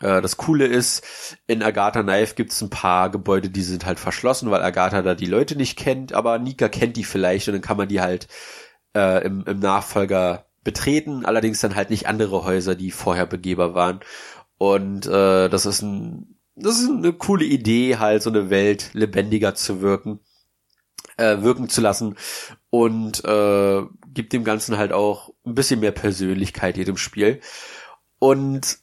[0.00, 3.98] Äh, das Coole ist, in Agatha Knife gibt es ein paar Gebäude, die sind halt
[3.98, 7.62] verschlossen, weil Agatha da die Leute nicht kennt, aber Nika kennt die vielleicht und dann
[7.62, 8.28] kann man die halt
[8.94, 14.00] äh, im, im Nachfolger betreten, allerdings dann halt nicht andere Häuser, die vorher begehbar waren.
[14.58, 19.54] Und äh, das ist ein das ist eine coole Idee, halt so eine Welt lebendiger
[19.54, 20.20] zu wirken,
[21.18, 22.16] äh, wirken zu lassen
[22.70, 23.82] und äh,
[24.16, 27.40] gibt dem Ganzen halt auch ein bisschen mehr Persönlichkeit jedem Spiel.
[28.18, 28.78] Und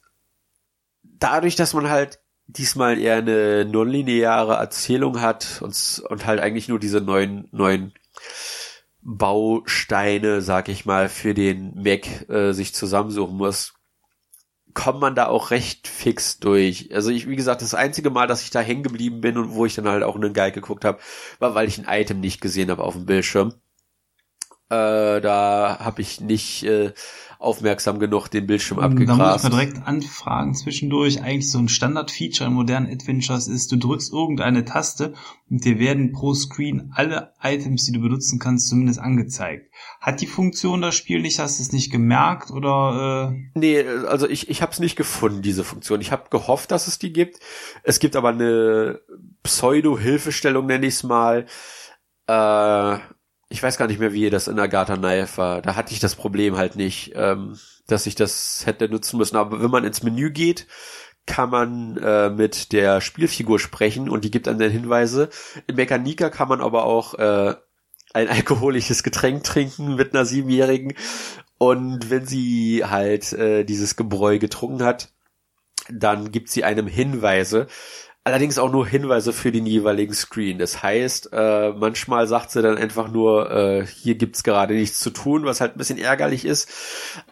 [1.02, 6.78] dadurch, dass man halt diesmal eher eine nonlineare Erzählung hat und, und halt eigentlich nur
[6.78, 7.92] diese neuen, neuen
[9.02, 13.74] Bausteine, sag ich mal, für den Mac äh, sich zusammensuchen muss,
[14.72, 16.94] kommt man da auch recht fix durch.
[16.94, 19.66] Also ich, wie gesagt, das einzige Mal, dass ich da hängen geblieben bin und wo
[19.66, 20.98] ich dann halt auch einen Guide geguckt habe,
[21.38, 23.54] war, weil ich ein Item nicht gesehen habe auf dem Bildschirm.
[24.70, 26.92] Äh, da habe ich nicht äh,
[27.38, 29.20] aufmerksam genug den Bildschirm abgegrast.
[29.20, 31.20] Da muss man direkt anfragen zwischendurch.
[31.20, 35.12] Eigentlich so ein Standard-Feature in modernen Adventures ist, du drückst irgendeine Taste
[35.50, 39.70] und dir werden pro Screen alle Items, die du benutzen kannst, zumindest angezeigt.
[40.00, 41.38] Hat die Funktion das Spiel nicht?
[41.38, 43.34] Hast du es nicht gemerkt oder?
[43.34, 43.58] Äh?
[43.58, 46.00] Nee, also ich, ich habe es nicht gefunden, diese Funktion.
[46.00, 47.38] Ich habe gehofft, dass es die gibt.
[47.82, 49.00] Es gibt aber eine
[49.42, 51.44] Pseudo-Hilfestellung, nenne ich es mal.
[52.26, 52.98] Äh,
[53.54, 55.62] ich weiß gar nicht mehr, wie das in Agatha Knife war.
[55.62, 59.36] Da hatte ich das Problem halt nicht, ähm, dass ich das hätte nutzen müssen.
[59.36, 60.66] Aber wenn man ins Menü geht,
[61.24, 65.28] kann man äh, mit der Spielfigur sprechen und die gibt dann Hinweise.
[65.68, 67.54] In Mechanika kann man aber auch äh,
[68.12, 70.94] ein alkoholisches Getränk trinken mit einer Siebenjährigen.
[71.56, 75.12] Und wenn sie halt äh, dieses Gebräu getrunken hat,
[75.88, 77.68] dann gibt sie einem Hinweise,
[78.26, 80.58] Allerdings auch nur Hinweise für den jeweiligen Screen.
[80.58, 85.10] Das heißt, äh, manchmal sagt sie dann einfach nur, äh, hier gibt's gerade nichts zu
[85.10, 86.70] tun, was halt ein bisschen ärgerlich ist.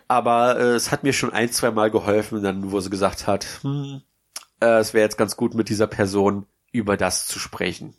[0.06, 3.46] Aber äh, es hat mir schon ein, zwei Mal geholfen, dann wo sie gesagt hat,
[3.62, 4.02] hm,
[4.60, 7.94] äh, es wäre jetzt ganz gut mit dieser Person über das zu sprechen.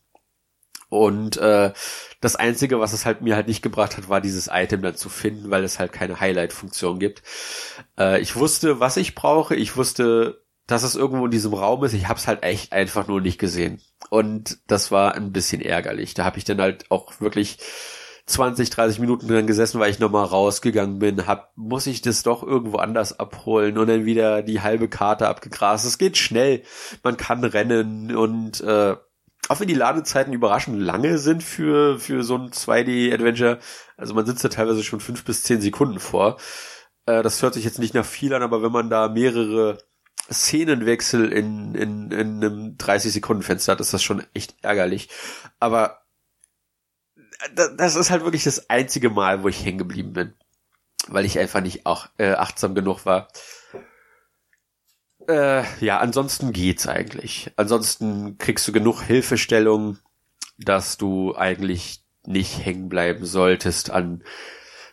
[0.89, 1.73] Und äh,
[2.21, 5.09] das Einzige, was es halt mir halt nicht gebracht hat, war dieses Item dann zu
[5.09, 7.23] finden, weil es halt keine Highlight-Funktion gibt.
[7.97, 9.55] Äh, ich wusste, was ich brauche.
[9.55, 10.42] Ich wusste,
[10.73, 11.93] dass es irgendwo in diesem Raum ist.
[11.93, 13.79] Ich habe es halt echt einfach nur nicht gesehen.
[14.09, 16.15] Und das war ein bisschen ärgerlich.
[16.15, 17.59] Da habe ich dann halt auch wirklich
[18.25, 22.41] 20, 30 Minuten drin gesessen, weil ich nochmal rausgegangen bin, hab, muss ich das doch
[22.41, 25.85] irgendwo anders abholen und dann wieder die halbe Karte abgegrast.
[25.85, 26.63] Es geht schnell,
[27.03, 28.95] man kann rennen und äh,
[29.49, 33.59] auch wenn die Ladezeiten überraschend lange sind für, für so ein 2D-Adventure,
[33.97, 36.37] also man sitzt da teilweise schon fünf bis zehn Sekunden vor.
[37.05, 39.77] Äh, das hört sich jetzt nicht nach viel an, aber wenn man da mehrere
[40.31, 45.09] Szenenwechsel in, in, in einem 30-Sekunden-Fenster hat, ist das schon echt ärgerlich.
[45.59, 46.03] Aber
[47.75, 50.33] das ist halt wirklich das einzige Mal, wo ich hängen geblieben bin.
[51.07, 53.27] Weil ich einfach nicht auch äh, achtsam genug war.
[55.27, 57.51] Äh, ja, ansonsten geht's eigentlich.
[57.57, 59.97] Ansonsten kriegst du genug Hilfestellung,
[60.57, 64.23] dass du eigentlich nicht hängen bleiben solltest an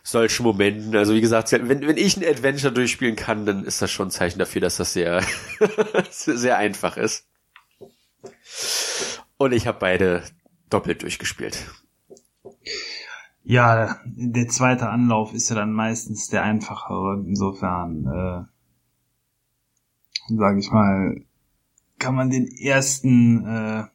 [0.03, 0.95] solchen Momenten.
[0.95, 4.11] Also wie gesagt, wenn, wenn ich ein Adventure durchspielen kann, dann ist das schon ein
[4.11, 5.23] Zeichen dafür, dass das sehr,
[6.09, 7.27] sehr einfach ist.
[9.37, 10.23] Und ich habe beide
[10.69, 11.65] doppelt durchgespielt.
[13.43, 17.23] Ja, der zweite Anlauf ist ja dann meistens der einfachere.
[17.25, 18.43] Insofern, äh,
[20.35, 21.25] sage ich mal,
[21.97, 23.85] kann man den ersten äh,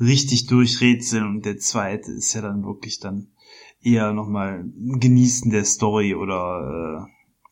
[0.00, 3.32] richtig durchrätseln und der zweite ist ja dann wirklich dann
[3.82, 7.08] eher nochmal Genießen der Story oder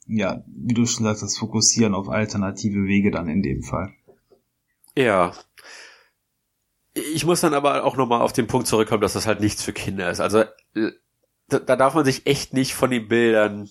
[0.08, 3.92] äh, ja, wie du schon sagst, das Fokussieren auf alternative Wege dann in dem Fall.
[4.96, 5.32] Ja,
[6.96, 9.72] ich muss dann aber auch nochmal auf den Punkt zurückkommen, dass das halt nichts für
[9.72, 10.20] Kinder ist.
[10.20, 10.44] Also
[11.48, 13.68] da, da darf man sich echt nicht von den Bildern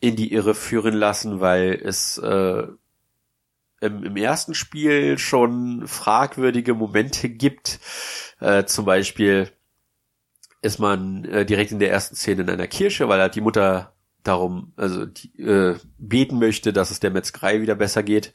[0.00, 2.66] in die Irre führen lassen, weil es äh,
[3.82, 7.80] im, im ersten Spiel schon fragwürdige Momente gibt.
[8.40, 9.50] Äh, zum Beispiel
[10.62, 13.92] ist man äh, direkt in der ersten Szene in einer Kirche, weil halt die Mutter
[14.22, 18.32] darum, also die, äh, beten möchte, dass es der Metzgerei wieder besser geht.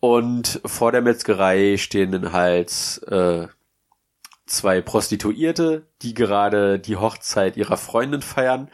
[0.00, 3.46] Und vor der Metzgerei stehen dann halt äh,
[4.46, 8.70] zwei Prostituierte, die gerade die Hochzeit ihrer Freundin feiern.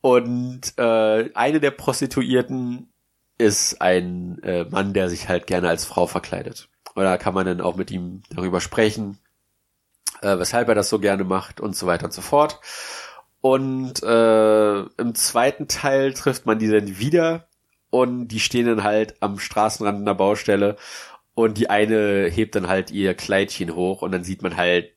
[0.00, 2.92] Und äh, eine der Prostituierten
[3.36, 6.68] ist ein äh, Mann, der sich halt gerne als Frau verkleidet.
[6.94, 9.18] Oder kann man dann auch mit ihm darüber sprechen,
[10.22, 12.60] äh, weshalb er das so gerne macht und so weiter und so fort.
[13.40, 17.48] Und äh, im zweiten Teil trifft man die dann wieder
[17.90, 20.76] und die stehen dann halt am Straßenrand einer Baustelle
[21.34, 24.92] und die eine hebt dann halt ihr Kleidchen hoch und dann sieht man halt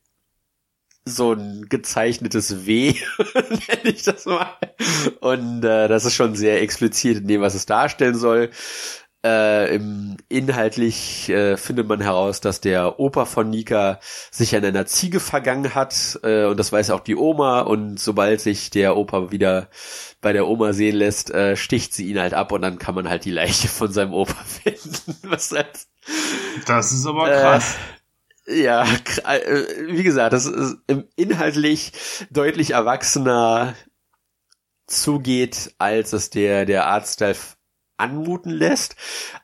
[1.05, 2.93] so ein gezeichnetes W,
[3.33, 4.55] nenne ich das mal.
[5.19, 8.51] Und äh, das ist schon sehr explizit in dem, was es darstellen soll.
[9.23, 13.99] Äh, im, inhaltlich äh, findet man heraus, dass der Opa von Nika
[14.31, 18.41] sich an einer Ziege vergangen hat äh, und das weiß auch die Oma und sobald
[18.41, 19.69] sich der Opa wieder
[20.21, 23.09] bei der Oma sehen lässt, äh, sticht sie ihn halt ab und dann kann man
[23.09, 25.15] halt die Leiche von seinem Opa finden.
[25.29, 25.85] Was halt,
[26.65, 27.75] das ist aber krass.
[28.47, 30.77] Äh, ja, äh, wie gesagt, das ist
[31.15, 31.91] inhaltlich
[32.31, 33.75] deutlich erwachsener
[34.87, 37.35] zugeht, als es der, der Artstyle
[38.01, 38.95] anmuten lässt.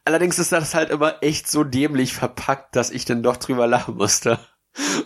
[0.05, 3.95] Allerdings ist das halt immer echt so dämlich verpackt, dass ich dann doch drüber lachen
[3.95, 4.39] musste.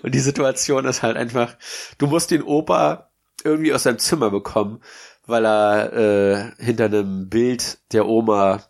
[0.04, 1.56] Und die Situation ist halt einfach,
[1.98, 3.12] du musst den Opa
[3.44, 4.82] irgendwie aus seinem Zimmer bekommen,
[5.26, 8.64] weil er äh, hinter einem Bild der Oma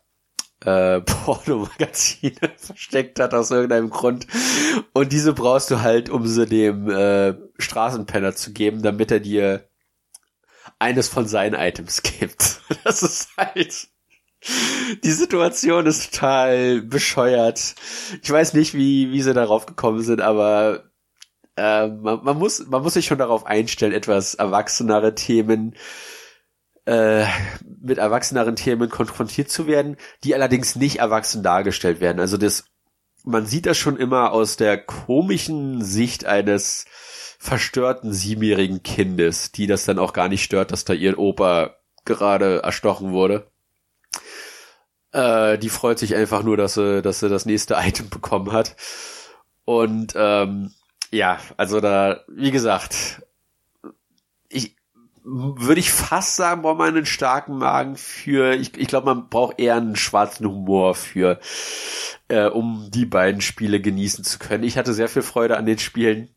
[0.63, 4.27] äh, Pornomagazine versteckt hat aus irgendeinem Grund.
[4.93, 9.67] Und diese brauchst du halt, um sie dem äh, Straßenpenner zu geben, damit er dir
[10.79, 12.61] eines von seinen Items gibt.
[12.83, 13.87] Das ist halt
[15.03, 17.75] die Situation ist total bescheuert.
[18.21, 20.91] Ich weiß nicht, wie, wie sie darauf gekommen sind, aber
[21.55, 25.75] äh, man, man, muss, man muss sich schon darauf einstellen, etwas erwachsenere Themen
[26.85, 27.25] äh,
[27.81, 32.19] mit erwachseneren Themen konfrontiert zu werden, die allerdings nicht erwachsen dargestellt werden.
[32.19, 32.65] Also das,
[33.23, 36.85] man sieht das schon immer aus der komischen Sicht eines
[37.37, 41.75] verstörten siebenjährigen Kindes, die das dann auch gar nicht stört, dass da ihr Opa
[42.05, 43.50] gerade erstochen wurde.
[45.11, 48.75] Äh, die freut sich einfach nur, dass sie, dass sie das nächste Item bekommen hat.
[49.65, 50.73] Und ähm,
[51.11, 53.21] ja, also da, wie gesagt,
[54.49, 54.75] ich
[55.23, 59.59] würde ich fast sagen, braucht man einen starken Magen für, ich, ich glaube, man braucht
[59.59, 61.39] eher einen schwarzen Humor für,
[62.27, 64.63] äh, um die beiden Spiele genießen zu können.
[64.63, 66.29] Ich hatte sehr viel Freude an den Spielen.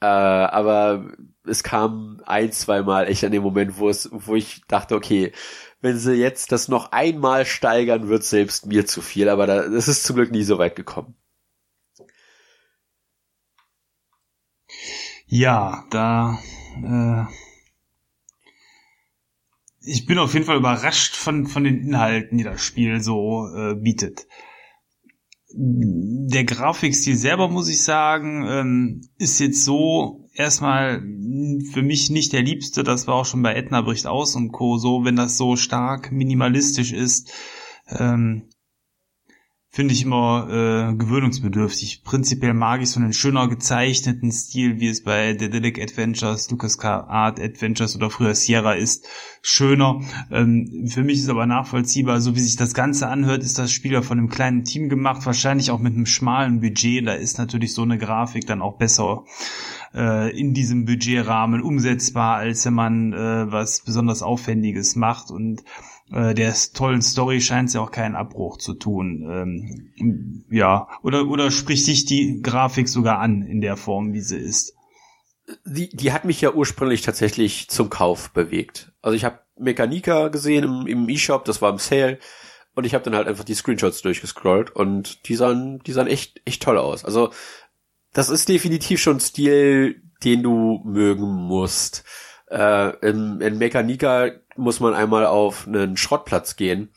[0.00, 1.10] Äh, aber
[1.44, 5.32] es kam ein, zwei Mal echt an dem Moment, wo es, wo ich dachte, okay,
[5.80, 9.88] wenn sie jetzt das noch einmal steigern, wird selbst mir zu viel, aber da, das
[9.88, 11.14] ist zum Glück nie so weit gekommen.
[15.26, 16.38] Ja, da
[16.82, 17.26] äh,
[19.80, 23.74] ich bin auf jeden Fall überrascht von, von den Inhalten, die das Spiel so äh,
[23.74, 24.26] bietet.
[25.50, 32.42] Der Grafikstil selber, muss ich sagen, ähm, ist jetzt so erstmal für mich nicht der
[32.42, 32.84] liebste.
[32.84, 34.76] Das war auch schon bei Edna bricht aus und Co.
[34.76, 37.32] so, wenn das so stark minimalistisch ist.
[37.88, 38.48] Ähm,
[39.78, 42.02] finde ich immer äh, gewöhnungsbedürftig.
[42.02, 47.38] Prinzipiell mag ich so einen schöner gezeichneten Stil, wie es bei Daedalic Adventures, Lucas Art
[47.38, 49.06] Adventures oder früher Sierra ist,
[49.40, 50.00] schöner.
[50.32, 53.92] Ähm, für mich ist aber nachvollziehbar, so wie sich das Ganze anhört, ist das Spiel
[53.92, 57.06] ja von einem kleinen Team gemacht, wahrscheinlich auch mit einem schmalen Budget.
[57.06, 59.22] Da ist natürlich so eine Grafik dann auch besser
[59.94, 65.62] äh, in diesem Budgetrahmen umsetzbar, als wenn man äh, was besonders Aufwendiges macht und
[66.12, 69.26] äh, der tollen Story scheint es ja auch keinen Abbruch zu tun.
[69.30, 74.38] Ähm, ja, oder, oder spricht dich die Grafik sogar an in der Form, wie sie
[74.38, 74.74] ist?
[75.64, 78.92] Die, die hat mich ja ursprünglich tatsächlich zum Kauf bewegt.
[79.00, 82.18] Also ich habe Mechanika gesehen im, im E-Shop, das war im Sale.
[82.74, 86.40] Und ich habe dann halt einfach die Screenshots durchgescrollt und die sahen, die sahen echt,
[86.44, 87.04] echt toll aus.
[87.04, 87.30] Also
[88.12, 92.04] das ist definitiv schon Stil, den du mögen musst.
[92.50, 96.90] Äh, in, in Mechanika muss man einmal auf einen Schrottplatz gehen.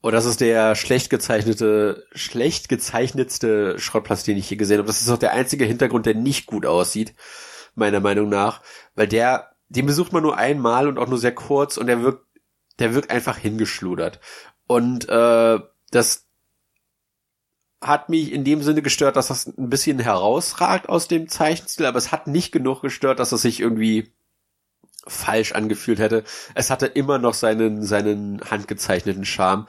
[0.00, 4.86] Und das ist der schlecht gezeichnete, schlecht gezeichnetste Schrottplatz, den ich hier gesehen habe.
[4.86, 7.14] Das ist auch der einzige Hintergrund, der nicht gut aussieht,
[7.74, 8.62] meiner Meinung nach.
[8.94, 12.24] Weil der, den besucht man nur einmal und auch nur sehr kurz und der wirkt,
[12.78, 14.20] der wirkt einfach hingeschludert.
[14.66, 15.58] Und äh,
[15.90, 16.26] das
[17.82, 21.98] hat mich in dem Sinne gestört, dass das ein bisschen herausragt aus dem Zeichenstil, aber
[21.98, 24.12] es hat nicht genug gestört, dass es sich irgendwie
[25.06, 26.24] falsch angefühlt hätte.
[26.54, 29.66] Es hatte immer noch seinen, seinen handgezeichneten Charme.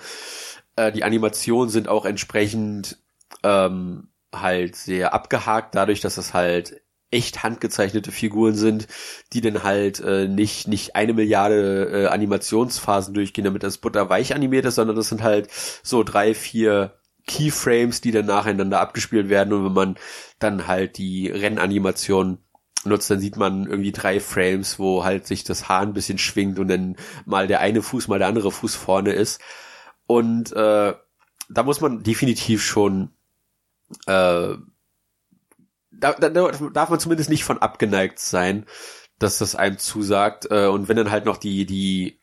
[0.75, 2.97] Äh, die Animationen sind auch entsprechend
[3.43, 8.87] ähm, halt sehr abgehakt, dadurch, dass es halt echt handgezeichnete Figuren sind,
[9.33, 14.65] die dann halt äh, nicht nicht eine Milliarde äh, Animationsphasen durchgehen, damit das butterweich animiert
[14.65, 15.49] ist, sondern das sind halt
[15.83, 19.95] so drei, vier Keyframes, die dann nacheinander abgespielt werden und wenn man
[20.39, 22.39] dann halt die Rennanimation
[22.83, 26.59] nutzt, dann sieht man irgendwie drei Frames, wo halt sich das Haar ein bisschen schwingt
[26.59, 29.41] und dann mal der eine Fuß, mal der andere Fuß vorne ist.
[30.07, 30.93] Und äh,
[31.49, 33.11] da muss man definitiv schon
[34.07, 34.55] äh,
[36.01, 38.65] da, da darf man zumindest nicht von abgeneigt sein,
[39.19, 40.47] dass das einem zusagt.
[40.49, 42.19] Äh, und wenn dann halt noch die, die,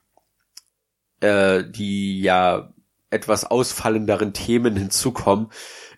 [1.21, 2.73] äh, die ja
[3.11, 5.51] etwas ausfallenderen Themen hinzukommen,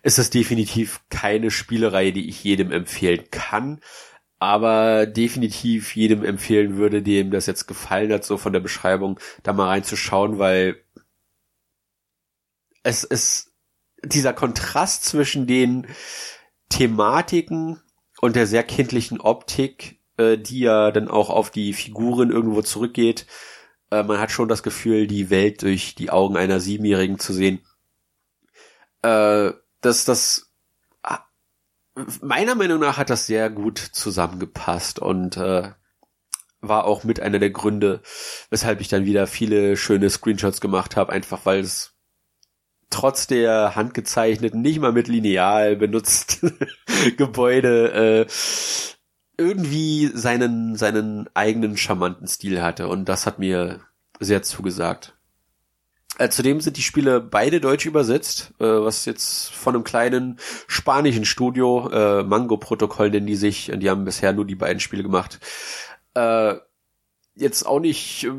[0.03, 3.81] ist das definitiv keine Spielerei, die ich jedem empfehlen kann
[4.41, 9.53] aber definitiv jedem empfehlen würde, dem das jetzt gefallen hat, so von der Beschreibung, da
[9.53, 10.83] mal reinzuschauen, weil
[12.81, 13.53] es ist
[14.03, 15.85] dieser Kontrast zwischen den
[16.69, 17.83] Thematiken
[18.19, 23.27] und der sehr kindlichen Optik, äh, die ja dann auch auf die Figuren irgendwo zurückgeht.
[23.91, 27.59] Äh, man hat schon das Gefühl, die Welt durch die Augen einer Siebenjährigen zu sehen.
[29.03, 30.50] Äh, dass das
[32.21, 35.71] meiner Meinung nach hat das sehr gut zusammengepasst und äh,
[36.61, 38.01] war auch mit einer der Gründe,
[38.49, 41.95] weshalb ich dann wieder viele schöne Screenshots gemacht habe, einfach weil es
[42.89, 46.45] trotz der handgezeichneten, nicht mal mit Lineal benutzt
[47.17, 48.31] Gebäude äh,
[49.37, 53.79] irgendwie seinen seinen eigenen charmanten Stil hatte und das hat mir
[54.19, 55.17] sehr zugesagt.
[56.17, 61.25] Äh, zudem sind die Spiele beide deutsch übersetzt, äh, was jetzt von einem kleinen spanischen
[61.25, 65.39] Studio, äh, Mango Protokoll nennen die sich, die haben bisher nur die beiden Spiele gemacht.
[66.13, 66.55] Äh,
[67.35, 68.31] jetzt auch nicht äh,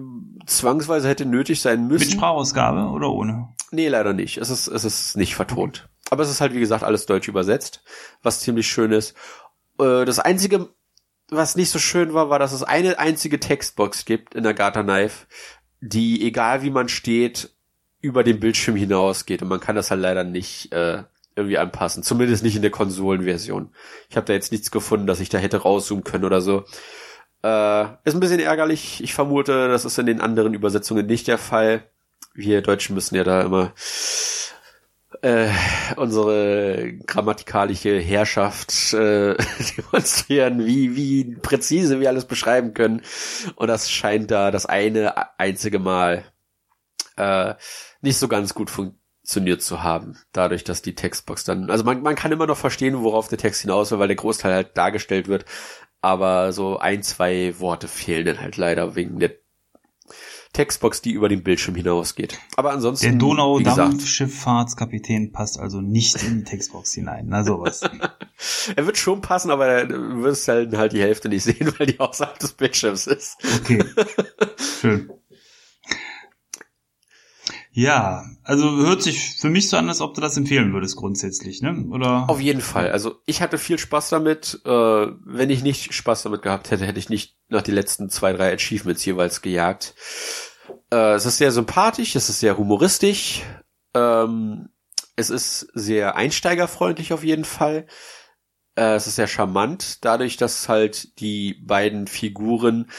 [0.47, 2.09] zwangsweise hätte nötig sein müssen.
[2.09, 3.49] Mit Sprachausgabe oder ohne?
[3.70, 4.37] Nee, leider nicht.
[4.37, 5.89] Es ist, es ist nicht vertont.
[6.11, 7.83] Aber es ist halt, wie gesagt, alles deutsch übersetzt,
[8.23, 9.16] was ziemlich schön ist.
[9.79, 10.68] Äh, das einzige,
[11.31, 14.83] was nicht so schön war, war, dass es eine einzige Textbox gibt in der Gata
[14.83, 15.27] Knife,
[15.81, 17.57] die, egal wie man steht,
[18.03, 22.03] über den Bildschirm hinausgeht und man kann das halt leider nicht äh, irgendwie anpassen.
[22.03, 23.70] Zumindest nicht in der Konsolenversion.
[24.11, 26.64] Ich habe da jetzt nichts gefunden, dass ich da hätte rauszoomen können oder so.
[27.42, 29.03] Äh, ist ein bisschen ärgerlich.
[29.03, 31.84] Ich vermute, das ist in den anderen Übersetzungen nicht der Fall.
[32.34, 33.72] Wir Deutschen müssen ja da immer
[35.22, 35.48] äh,
[35.96, 39.36] unsere grammatikalische Herrschaft äh,
[39.76, 43.03] demonstrieren, wie, wie präzise wir alles beschreiben können.
[43.57, 46.24] Und das scheint da das eine einzige Mal
[47.16, 47.55] äh,
[48.03, 52.14] nicht so ganz gut funktioniert zu haben, dadurch, dass die Textbox dann, also man, man
[52.14, 55.44] kann immer noch verstehen, worauf der Text hinaus will, weil der Großteil halt dargestellt wird,
[56.00, 59.32] aber so ein, zwei Worte fehlen dann halt leider wegen der
[60.53, 62.38] Textbox, die über den Bildschirm hinausgeht.
[62.57, 63.07] Aber ansonsten.
[63.07, 67.24] Der Donau-Dampfschifffahrtskapitän passt also nicht in die Textbox hinein.
[67.28, 67.80] Na sowas.
[68.76, 71.98] er wird schon passen, aber du wirst halt, halt die Hälfte nicht sehen, weil die
[71.98, 73.38] außerhalb des Bildschirms ist.
[73.62, 73.82] Okay.
[74.80, 75.11] Schön.
[77.75, 81.62] Ja, also hört sich für mich so an, als ob du das empfehlen würdest grundsätzlich,
[81.62, 81.87] ne?
[81.91, 82.29] Oder?
[82.29, 82.91] Auf jeden Fall.
[82.91, 84.61] Also ich hatte viel Spaß damit.
[84.66, 88.35] Äh, wenn ich nicht Spaß damit gehabt hätte, hätte ich nicht nach die letzten zwei,
[88.35, 89.95] drei Achievements jeweils gejagt.
[90.93, 93.43] Äh, es ist sehr sympathisch, es ist sehr humoristisch.
[93.95, 94.68] Ähm,
[95.16, 97.87] es ist sehr einsteigerfreundlich auf jeden Fall.
[98.77, 102.91] Äh, es ist sehr charmant, dadurch, dass halt die beiden Figuren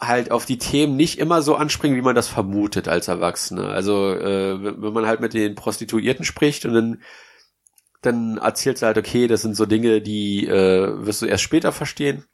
[0.00, 3.68] halt auf die Themen nicht immer so anspringen, wie man das vermutet als Erwachsene.
[3.68, 7.02] Also äh, wenn man halt mit den Prostituierten spricht und dann
[8.04, 11.72] dann erzählt sie halt, okay, das sind so Dinge, die äh, wirst du erst später
[11.72, 12.24] verstehen.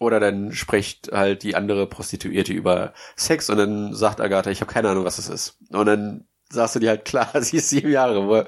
[0.00, 4.72] Oder dann spricht halt die andere Prostituierte über Sex und dann sagt Agatha, ich habe
[4.72, 5.58] keine Ahnung, was es ist.
[5.70, 8.46] Und dann sagst du dir halt, klar, sie ist sieben Jahre,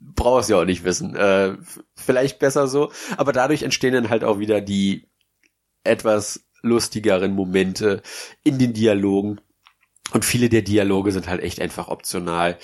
[0.00, 1.14] brauchst ja auch nicht wissen.
[1.14, 1.56] Äh,
[1.94, 2.90] vielleicht besser so.
[3.16, 5.08] Aber dadurch entstehen dann halt auch wieder die
[5.84, 8.02] etwas lustigeren Momente
[8.42, 9.40] in den Dialogen.
[10.12, 12.58] Und viele der Dialoge sind halt echt einfach optional.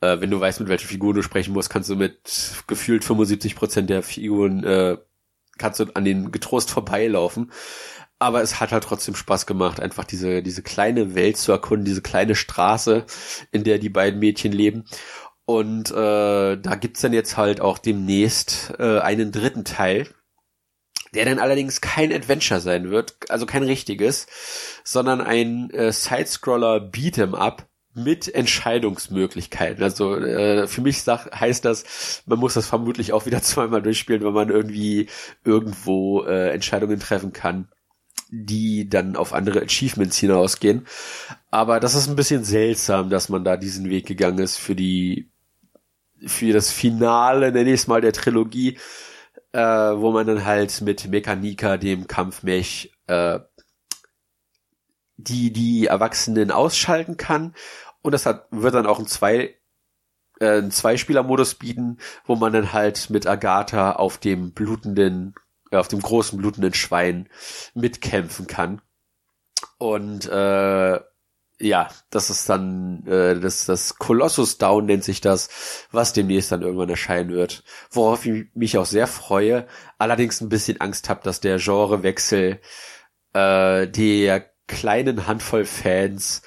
[0.00, 3.56] Äh, wenn du weißt, mit welcher Figur du sprechen musst, kannst du mit gefühlt 75
[3.56, 4.96] Prozent der Figuren, äh,
[5.58, 7.50] kannst du an den getrost vorbeilaufen.
[8.18, 12.00] Aber es hat halt trotzdem Spaß gemacht, einfach diese, diese kleine Welt zu erkunden, diese
[12.00, 13.04] kleine Straße,
[13.50, 14.84] in der die beiden Mädchen leben.
[15.46, 20.08] Und äh, da gibt's dann jetzt halt auch demnächst äh, einen dritten Teil,
[21.14, 24.26] der dann allerdings kein Adventure sein wird, also kein richtiges,
[24.84, 29.82] sondern ein äh, Sidescroller Beat'em Up mit Entscheidungsmöglichkeiten.
[29.82, 34.24] Also äh, für mich sag, heißt das, man muss das vermutlich auch wieder zweimal durchspielen,
[34.24, 35.08] wenn man irgendwie
[35.44, 37.68] irgendwo äh, Entscheidungen treffen kann,
[38.30, 40.86] die dann auf andere Achievements hinausgehen.
[41.50, 45.30] Aber das ist ein bisschen seltsam, dass man da diesen Weg gegangen ist für die
[46.26, 48.78] für das Finale, nenne ich es mal, der Trilogie
[49.54, 49.58] äh,
[50.00, 53.38] wo man dann halt mit Mechanika, dem Kampfmech, äh,
[55.16, 57.54] die die Erwachsenen ausschalten kann.
[58.02, 59.56] Und das hat, wird dann auch ein zwei
[60.40, 65.36] äh, einen Zweispieler-Modus bieten, wo man dann halt mit Agatha auf dem blutenden,
[65.70, 67.28] äh, auf dem großen blutenden Schwein
[67.74, 68.82] mitkämpfen kann.
[69.78, 71.00] Und äh,
[71.60, 76.62] ja, das ist dann äh, das, das Colossus Down nennt sich das, was demnächst dann
[76.62, 77.62] irgendwann erscheinen wird.
[77.90, 79.66] Worauf ich mich auch sehr freue,
[79.98, 82.60] allerdings ein bisschen Angst habe, dass der Genrewechsel
[83.32, 86.42] äh, der kleinen Handvoll Fans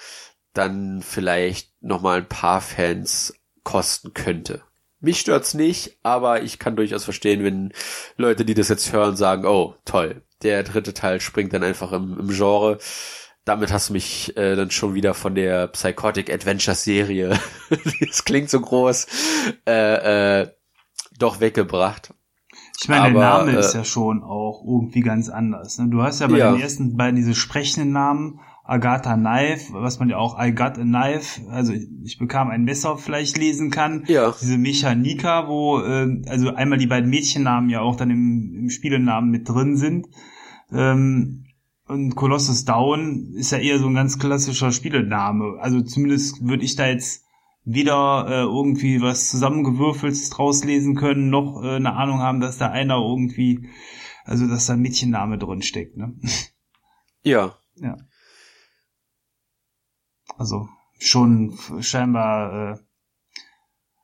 [0.53, 3.33] dann vielleicht nochmal ein paar Fans
[3.63, 4.63] kosten könnte.
[4.99, 7.71] Mich stört's nicht, aber ich kann durchaus verstehen, wenn
[8.17, 12.17] Leute, die das jetzt hören, sagen, oh, toll, der dritte Teil springt dann einfach im,
[12.19, 12.79] im Genre
[13.47, 17.39] damit hast du mich äh, dann schon wieder von der Psychotic Adventure Serie,
[18.05, 19.07] das klingt so groß,
[19.65, 20.47] äh, äh,
[21.17, 22.13] doch weggebracht.
[22.79, 25.79] Ich meine, der Name äh, ist ja schon auch irgendwie ganz anders.
[25.79, 25.87] Ne?
[25.89, 26.51] Du hast ja bei ja.
[26.51, 30.83] den ersten beiden diese sprechenden Namen, Agatha Knife, was man ja auch I got a
[30.83, 34.03] knife, also ich bekam ein Messer vielleicht lesen kann.
[34.07, 34.33] Ja.
[34.39, 39.31] Diese Mechanika, wo äh, also einmal die beiden Mädchennamen ja auch dann im, im Spielenamen
[39.31, 40.07] mit drin sind.
[40.73, 41.46] Ähm,
[41.87, 45.57] und Colossus Down ist ja eher so ein ganz klassischer Spielename.
[45.59, 47.25] Also zumindest würde ich da jetzt
[47.63, 52.69] weder äh, irgendwie was zusammengewürfeltes draus lesen können, noch äh, eine Ahnung haben, dass da
[52.69, 53.69] einer irgendwie,
[54.23, 56.15] also dass da ein Mädchenname drin steckt, ne?
[57.23, 57.57] Ja.
[57.75, 57.97] Ja.
[60.37, 62.77] Also schon scheinbar äh,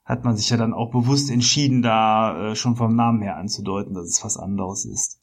[0.04, 3.94] hat man sich ja dann auch bewusst entschieden, da äh, schon vom Namen her anzudeuten,
[3.94, 5.23] dass es was anderes ist.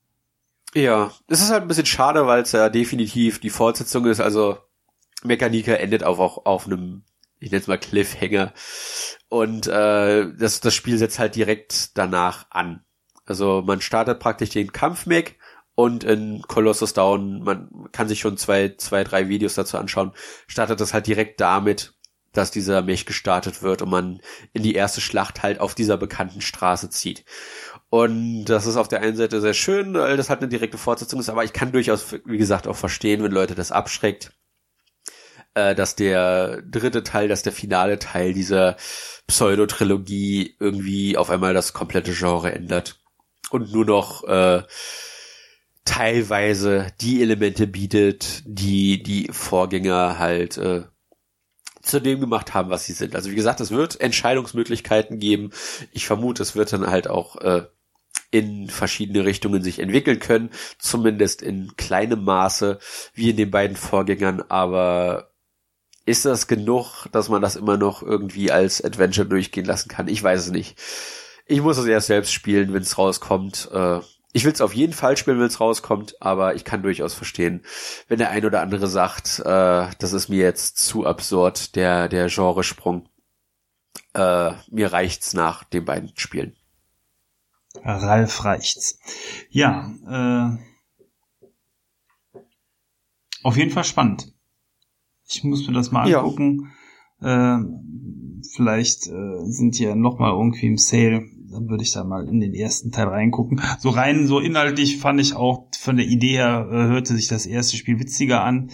[0.74, 4.20] Ja, es ist halt ein bisschen schade, weil es ja definitiv die Fortsetzung ist.
[4.20, 4.58] Also
[5.24, 7.02] Mechanika endet auch, auch auf einem,
[7.38, 8.52] ich nenne es mal Cliffhanger.
[9.28, 12.84] Und äh, das, das Spiel setzt halt direkt danach an.
[13.26, 15.36] Also man startet praktisch den Kampfmech
[15.74, 20.12] und in Colossus Down, man kann sich schon zwei, zwei, drei Videos dazu anschauen,
[20.46, 21.94] startet das halt direkt damit,
[22.32, 24.20] dass dieser Mech gestartet wird und man
[24.52, 27.24] in die erste Schlacht halt auf dieser bekannten Straße zieht.
[27.90, 31.18] Und das ist auf der einen Seite sehr schön, weil das halt eine direkte Fortsetzung
[31.18, 34.32] ist, aber ich kann durchaus, wie gesagt, auch verstehen, wenn Leute das abschreckt,
[35.54, 38.76] äh, dass der dritte Teil, dass der finale Teil dieser
[39.26, 43.00] Pseudotrilogie irgendwie auf einmal das komplette Genre ändert
[43.50, 44.62] und nur noch äh,
[45.84, 50.84] teilweise die Elemente bietet, die die Vorgänger halt äh,
[51.82, 53.16] zu dem gemacht haben, was sie sind.
[53.16, 55.50] Also wie gesagt, es wird Entscheidungsmöglichkeiten geben.
[55.90, 57.64] Ich vermute, es wird dann halt auch äh,
[58.30, 62.78] in verschiedene Richtungen sich entwickeln können, zumindest in kleinem Maße,
[63.14, 65.30] wie in den beiden Vorgängern, aber
[66.06, 70.08] ist das genug, dass man das immer noch irgendwie als Adventure durchgehen lassen kann?
[70.08, 70.78] Ich weiß es nicht.
[71.46, 73.68] Ich muss es erst selbst spielen, wenn es rauskommt.
[73.72, 74.00] Äh,
[74.32, 77.64] ich will es auf jeden Fall spielen, wenn es rauskommt, aber ich kann durchaus verstehen,
[78.08, 82.28] wenn der ein oder andere sagt, äh, das ist mir jetzt zu absurd, der, der
[82.28, 83.08] Genresprung.
[84.14, 86.56] Äh, mir reicht's nach den beiden Spielen.
[87.82, 88.98] Ralf reicht's.
[89.48, 90.70] Ja, äh,
[93.42, 94.34] auf jeden Fall spannend.
[95.28, 96.72] Ich muss mir das mal angucken.
[97.20, 97.58] Ja.
[97.58, 97.64] Äh,
[98.54, 101.22] vielleicht äh, sind die ja noch mal irgendwie im Sale.
[101.50, 103.60] Dann würde ich da mal in den ersten Teil reingucken.
[103.78, 107.46] So rein, so inhaltlich fand ich auch von der Idee her äh, hörte sich das
[107.46, 108.70] erste Spiel witziger an.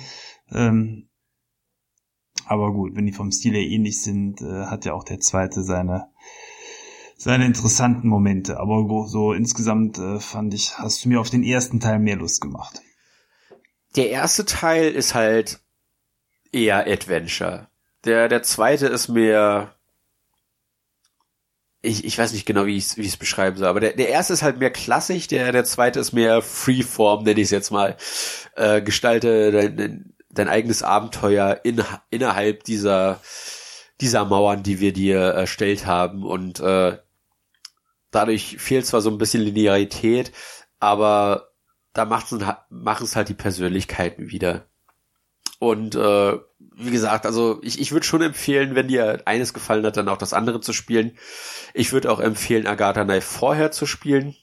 [0.50, 1.08] Ähm,
[2.46, 5.62] aber gut, wenn die vom Stil her ähnlich sind, äh, hat ja auch der zweite
[5.62, 6.08] seine
[7.16, 8.58] seine interessanten Momente.
[8.58, 12.40] Aber so insgesamt äh, fand ich, hast du mir auf den ersten Teil mehr Lust
[12.40, 12.80] gemacht.
[13.96, 15.60] Der erste Teil ist halt
[16.52, 17.68] eher Adventure.
[18.04, 19.74] Der, der zweite ist mehr,
[21.80, 24.34] ich, ich weiß nicht genau, wie ich es wie beschreiben soll, aber der, der erste
[24.34, 27.96] ist halt mehr klassisch, der, der zweite ist mehr Freeform, nenne ich es jetzt mal.
[28.54, 33.20] Äh, gestalte dein, dein eigenes Abenteuer in, innerhalb dieser,
[34.00, 36.98] dieser Mauern, die wir dir erstellt haben und äh,
[38.10, 40.32] dadurch fehlt zwar so ein bisschen Linearität,
[40.80, 41.50] aber
[41.92, 44.66] da machen es halt die Persönlichkeiten wieder.
[45.58, 49.96] Und äh, wie gesagt, also ich, ich würde schon empfehlen, wenn dir eines gefallen hat,
[49.96, 51.16] dann auch das andere zu spielen.
[51.72, 54.36] Ich würde auch empfehlen, Agatha Knife vorher zu spielen,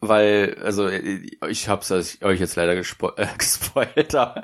[0.00, 4.42] weil, also ich hab's euch jetzt leider gespo äh, gespoilt, aber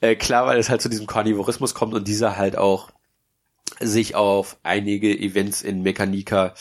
[0.00, 2.90] äh, klar, weil es halt zu diesem Karnivorismus kommt und dieser halt auch
[3.80, 6.54] sich auf einige Events in Mechanika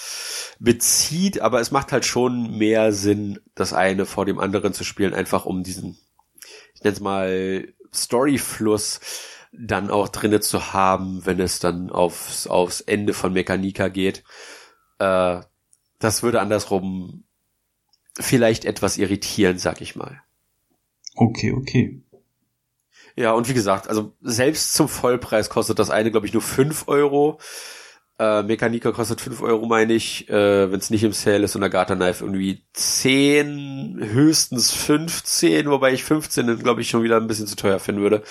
[0.60, 5.14] bezieht, aber es macht halt schon mehr Sinn, das eine vor dem anderen zu spielen,
[5.14, 5.98] einfach um diesen,
[6.74, 9.00] ich nenne es mal, Storyfluss
[9.52, 14.24] dann auch drinne zu haben, wenn es dann aufs, aufs Ende von Mechanika geht.
[14.98, 15.42] Äh,
[16.00, 17.24] das würde andersrum
[18.20, 20.22] vielleicht etwas irritieren, sag ich mal.
[21.16, 22.02] Okay, okay.
[23.16, 26.88] Ja, und wie gesagt, also selbst zum Vollpreis kostet das eine, glaube ich, nur fünf
[26.88, 27.40] Euro.
[28.20, 31.70] Äh, Mechanika kostet 5 Euro, meine ich, äh, wenn es nicht im Sale ist und
[31.70, 37.48] Garter Knife irgendwie 10, höchstens 15, wobei ich 15 glaube ich schon wieder ein bisschen
[37.48, 38.22] zu teuer finden würde.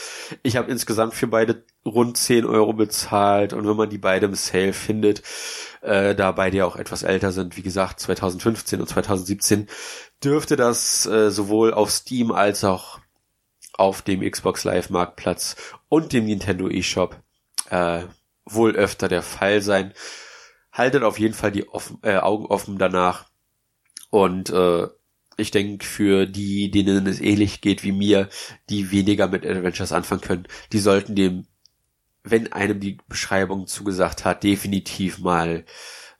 [0.44, 4.36] Ich habe insgesamt für beide rund 10 Euro bezahlt und wenn man die beide im
[4.36, 5.22] Sale findet,
[5.80, 9.66] äh, da beide ja auch etwas älter sind, wie gesagt 2015 und 2017,
[10.22, 13.01] dürfte das äh, sowohl auf Steam als auch
[13.72, 15.56] auf dem Xbox Live Marktplatz
[15.88, 17.16] und dem Nintendo eShop
[17.70, 18.02] äh,
[18.44, 19.92] wohl öfter der Fall sein.
[20.72, 23.26] Haltet auf jeden Fall die offen, äh, Augen offen danach.
[24.10, 24.88] Und äh,
[25.36, 28.28] ich denke, für die, denen es ähnlich geht wie mir,
[28.68, 31.46] die weniger mit Adventures anfangen können, die sollten dem,
[32.22, 35.64] wenn einem die Beschreibung zugesagt hat, definitiv mal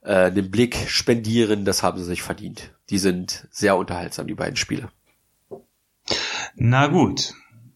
[0.03, 1.65] äh, den Blick spendieren.
[1.65, 2.75] Das haben sie sich verdient.
[2.91, 4.91] Die sind sehr unterhaltsam, die beiden Spiele.
[6.55, 7.35] Na gut.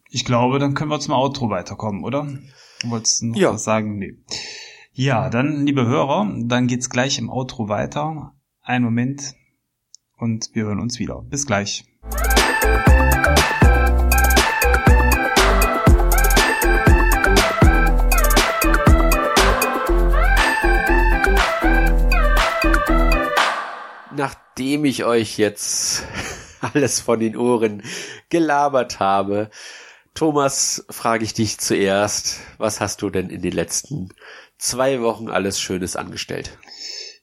[0.08, 2.28] Ich glaube, dann können wir zum Outro weiterkommen, oder?
[2.80, 3.52] Du wolltest noch ja.
[3.52, 3.98] was sagen?
[3.98, 4.14] Nee.
[4.92, 8.32] Ja, dann, liebe Hörer, dann geht's gleich im Outro weiter.
[8.62, 9.34] Ein Moment
[10.16, 11.22] und wir hören uns wieder.
[11.22, 11.84] Bis gleich.
[24.14, 26.06] Nachdem ich euch jetzt
[26.60, 27.82] alles von den Ohren
[28.30, 29.50] gelabert habe,
[30.16, 34.08] Thomas, frage ich dich zuerst, was hast du denn in den letzten
[34.56, 36.58] zwei Wochen alles Schönes angestellt?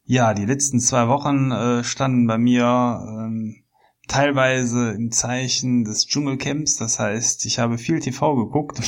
[0.05, 3.63] Ja, die letzten zwei Wochen äh, standen bei mir ähm,
[4.07, 6.77] teilweise im Zeichen des Dschungelcamps.
[6.77, 8.79] Das heißt, ich habe viel TV geguckt.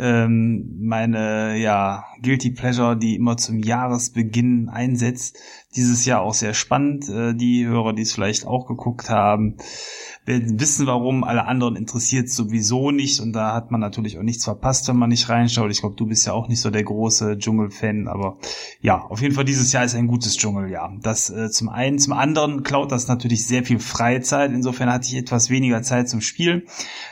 [0.00, 5.38] Ähm, meine ja Guilty Pleasure, die immer zum Jahresbeginn einsetzt.
[5.76, 7.08] Dieses Jahr auch sehr spannend.
[7.08, 9.56] Äh, die Hörer, die es vielleicht auch geguckt haben,
[10.24, 11.22] werden wissen, warum.
[11.24, 15.10] Alle anderen interessiert sowieso nicht und da hat man natürlich auch nichts verpasst, wenn man
[15.10, 15.70] nicht reinschaut.
[15.70, 18.38] Ich glaube, du bist ja auch nicht so der große Dschungel-Fan, aber
[18.80, 20.96] ja, auf jeden Fall dieses Jahr ist ein gutes Dschungeljahr.
[21.02, 24.52] Das äh, zum einen, zum anderen klaut das natürlich sehr viel Freizeit.
[24.52, 26.62] Insofern hatte ich etwas weniger Zeit zum Spielen.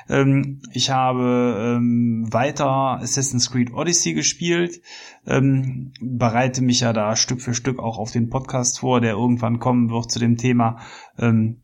[0.08, 4.80] Ähm, ich habe ähm, weiter Assassin's Creed Odyssey gespielt.
[5.26, 9.58] Ähm, bereite mich ja da Stück für Stück auch auf den Podcast vor, der irgendwann
[9.58, 10.80] kommen wird zu dem Thema.
[11.18, 11.62] Ähm,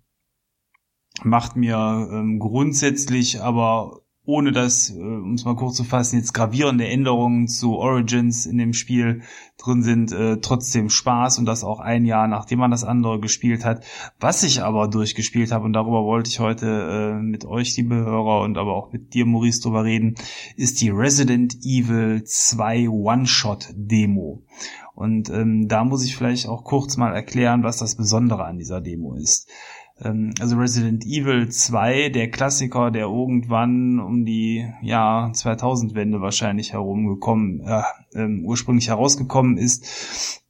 [1.22, 6.32] macht mir ähm, grundsätzlich aber ohne dass, äh, um es mal kurz zu fassen, jetzt
[6.32, 9.22] gravierende Änderungen zu Origins in dem Spiel
[9.58, 13.64] drin sind, äh, trotzdem Spaß und das auch ein Jahr, nachdem man das andere gespielt
[13.64, 13.84] hat.
[14.20, 18.42] Was ich aber durchgespielt habe, und darüber wollte ich heute äh, mit euch, liebe Hörer,
[18.42, 20.14] und aber auch mit dir, Maurice, drüber reden,
[20.56, 24.42] ist die Resident Evil 2 One-Shot-Demo.
[24.94, 28.80] Und ähm, da muss ich vielleicht auch kurz mal erklären, was das Besondere an dieser
[28.80, 29.48] Demo ist.
[30.01, 37.61] Ähm, also Resident Evil 2, der Klassiker, der irgendwann um die ja 2000-Wende wahrscheinlich herumgekommen,
[37.61, 37.82] äh,
[38.14, 40.42] ähm, ursprünglich herausgekommen ist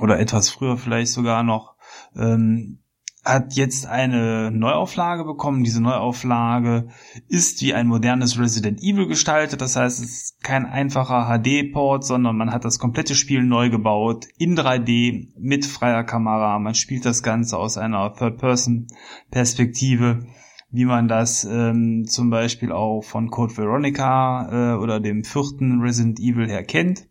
[0.00, 1.74] oder etwas früher vielleicht sogar noch.
[2.16, 2.78] Ähm,
[3.24, 5.62] hat jetzt eine Neuauflage bekommen.
[5.62, 6.88] Diese Neuauflage
[7.28, 9.60] ist wie ein modernes Resident Evil gestaltet.
[9.60, 14.26] Das heißt, es ist kein einfacher HD-Port, sondern man hat das komplette Spiel neu gebaut
[14.38, 16.58] in 3D mit freier Kamera.
[16.58, 20.24] Man spielt das Ganze aus einer Third-Person-Perspektive,
[20.70, 26.20] wie man das ähm, zum Beispiel auch von Code Veronica äh, oder dem vierten Resident
[26.20, 27.06] Evil her kennt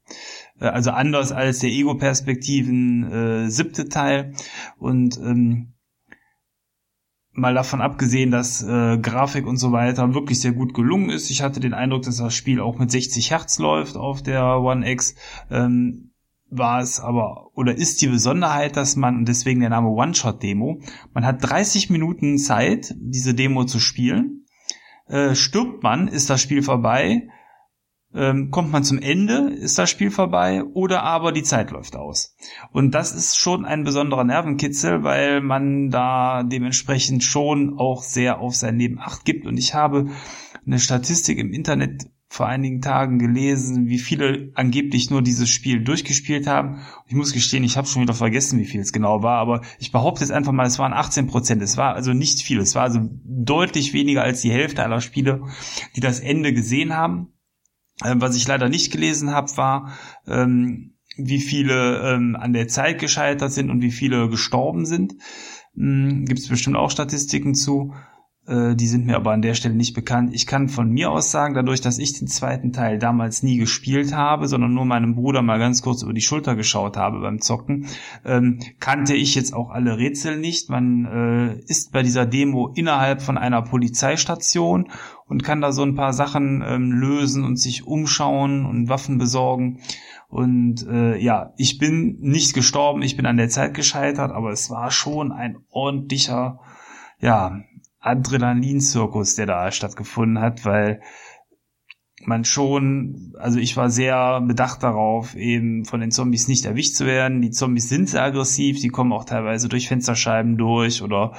[0.60, 4.34] äh, also anders als der Ego-Perspektiven äh, siebte Teil.
[4.78, 5.74] Und ähm,
[7.40, 11.30] mal davon abgesehen, dass äh, Grafik und so weiter wirklich sehr gut gelungen ist.
[11.30, 14.90] Ich hatte den Eindruck, dass das Spiel auch mit 60 Hertz läuft auf der One
[14.90, 15.16] X.
[15.50, 16.12] Ähm,
[16.52, 20.82] war es aber oder ist die Besonderheit, dass man, und deswegen der Name One-Shot-Demo,
[21.14, 24.46] man hat 30 Minuten Zeit, diese Demo zu spielen.
[25.08, 27.30] Äh, stirbt man, ist das Spiel vorbei
[28.14, 32.36] ähm, kommt man zum Ende, ist das Spiel vorbei oder aber die Zeit läuft aus.
[32.72, 38.56] Und das ist schon ein besonderer Nervenkitzel, weil man da dementsprechend schon auch sehr auf
[38.56, 39.46] sein Leben acht gibt.
[39.46, 40.08] Und ich habe
[40.66, 46.46] eine Statistik im Internet vor einigen Tagen gelesen, wie viele angeblich nur dieses Spiel durchgespielt
[46.46, 46.80] haben.
[47.08, 49.92] Ich muss gestehen, ich habe schon wieder vergessen, wie viel es genau war, aber ich
[49.92, 51.62] behaupte jetzt einfach mal, es waren 18 Prozent.
[51.64, 52.60] Es war also nicht viel.
[52.60, 55.42] Es war also deutlich weniger als die Hälfte aller Spiele,
[55.96, 57.34] die das Ende gesehen haben.
[58.06, 59.94] Ähm, was ich leider nicht gelesen habe, war,
[60.28, 65.16] ähm, wie viele ähm, an der Zeit gescheitert sind und wie viele gestorben sind.
[65.76, 67.94] Hm, Gibt es bestimmt auch Statistiken zu.
[68.50, 70.34] Äh, die sind mir aber an der Stelle nicht bekannt.
[70.34, 74.14] Ich kann von mir aus sagen, dadurch, dass ich den zweiten Teil damals nie gespielt
[74.14, 77.86] habe, sondern nur meinem Bruder mal ganz kurz über die Schulter geschaut habe beim Zocken,
[78.26, 80.70] ähm, kannte ich jetzt auch alle Rätsel nicht.
[80.70, 84.90] Man äh, ist bei dieser Demo innerhalb von einer Polizeistation
[85.30, 89.80] und kann da so ein paar Sachen ähm, lösen und sich umschauen und Waffen besorgen.
[90.28, 94.70] Und äh, ja, ich bin nicht gestorben, ich bin an der Zeit gescheitert, aber es
[94.70, 96.60] war schon ein ordentlicher,
[97.20, 97.62] ja,
[98.00, 101.02] Adrenalin-Zirkus, der da stattgefunden hat, weil
[102.26, 107.06] man schon, also ich war sehr bedacht darauf, eben von den Zombies nicht erwischt zu
[107.06, 107.42] werden.
[107.42, 111.34] Die Zombies sind sehr aggressiv, die kommen auch teilweise durch Fensterscheiben durch oder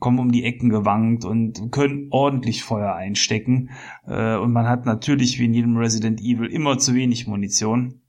[0.00, 3.70] kommen um die Ecken gewankt und können ordentlich Feuer einstecken.
[4.06, 8.00] Äh, und man hat natürlich wie in jedem Resident Evil immer zu wenig Munition.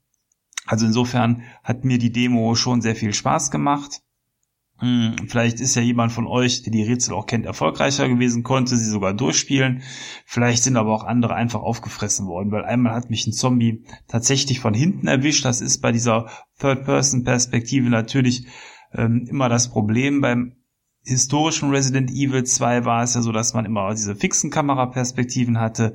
[0.66, 4.02] Also insofern hat mir die Demo schon sehr viel Spaß gemacht.
[4.78, 8.76] Hm, vielleicht ist ja jemand von euch, der die Rätsel auch kennt, erfolgreicher gewesen, konnte
[8.76, 9.82] sie sogar durchspielen.
[10.26, 14.58] Vielleicht sind aber auch andere einfach aufgefressen worden, weil einmal hat mich ein Zombie tatsächlich
[14.58, 15.44] von hinten erwischt.
[15.44, 16.28] Das ist bei dieser
[16.58, 18.46] Third-Person-Perspektive natürlich
[18.92, 20.20] ähm, immer das Problem.
[20.20, 20.56] Beim
[21.04, 25.94] historischen Resident Evil 2 war es ja so, dass man immer diese fixen Kameraperspektiven hatte.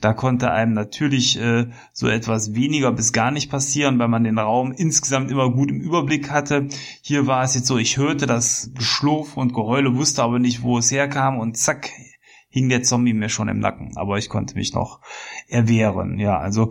[0.00, 4.38] Da konnte einem natürlich äh, so etwas weniger bis gar nicht passieren, weil man den
[4.38, 6.68] Raum insgesamt immer gut im Überblick hatte.
[7.00, 10.78] Hier war es jetzt so, ich hörte das Geschlurf und Geheule, wusste aber nicht, wo
[10.78, 11.90] es herkam und zack,
[12.48, 13.96] hing der Zombie mir schon im Nacken.
[13.96, 15.00] Aber ich konnte mich noch
[15.48, 16.18] erwehren.
[16.18, 16.70] Ja, also